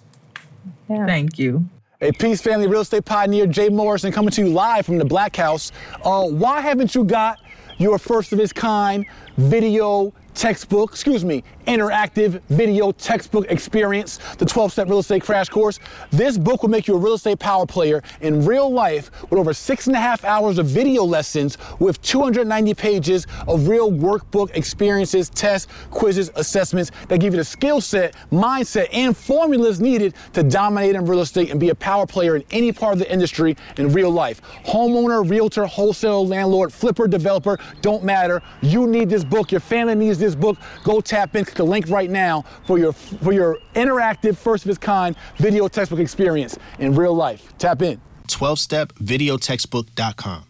[0.89, 1.07] Yeah.
[1.07, 1.69] Thank you.
[2.01, 5.37] Hey, Peace Family Real Estate Pioneer Jay Morrison coming to you live from the Black
[5.37, 5.71] House.
[6.05, 7.39] Uh, why haven't you got
[7.79, 9.07] your first of its kind
[9.37, 15.79] video textbook, excuse me, interactive video textbook experience, the 12 step real estate crash course.
[16.11, 19.53] This book will make you a real estate power player in real life with over
[19.53, 25.31] six and a half hours of video lessons with 290 pages of real workbook experiences,
[25.31, 30.95] tests, quizzes, assessments that give you the skill set, mindset, and formulas needed to dominate
[30.95, 33.93] in real estate and be a power player in any part of the industry in
[33.93, 34.41] real life.
[34.65, 38.43] Homeowner, realtor, wholesaler, landlord, flipper, developer, don't matter.
[38.61, 39.53] You need this book.
[39.53, 40.59] Your family needs this book.
[40.85, 44.79] Go tap in the link right now for your for your interactive first of its
[44.79, 47.53] kind video textbook experience in real life.
[47.59, 48.01] Tap in.
[48.29, 50.45] 12stepvideotextbook.com.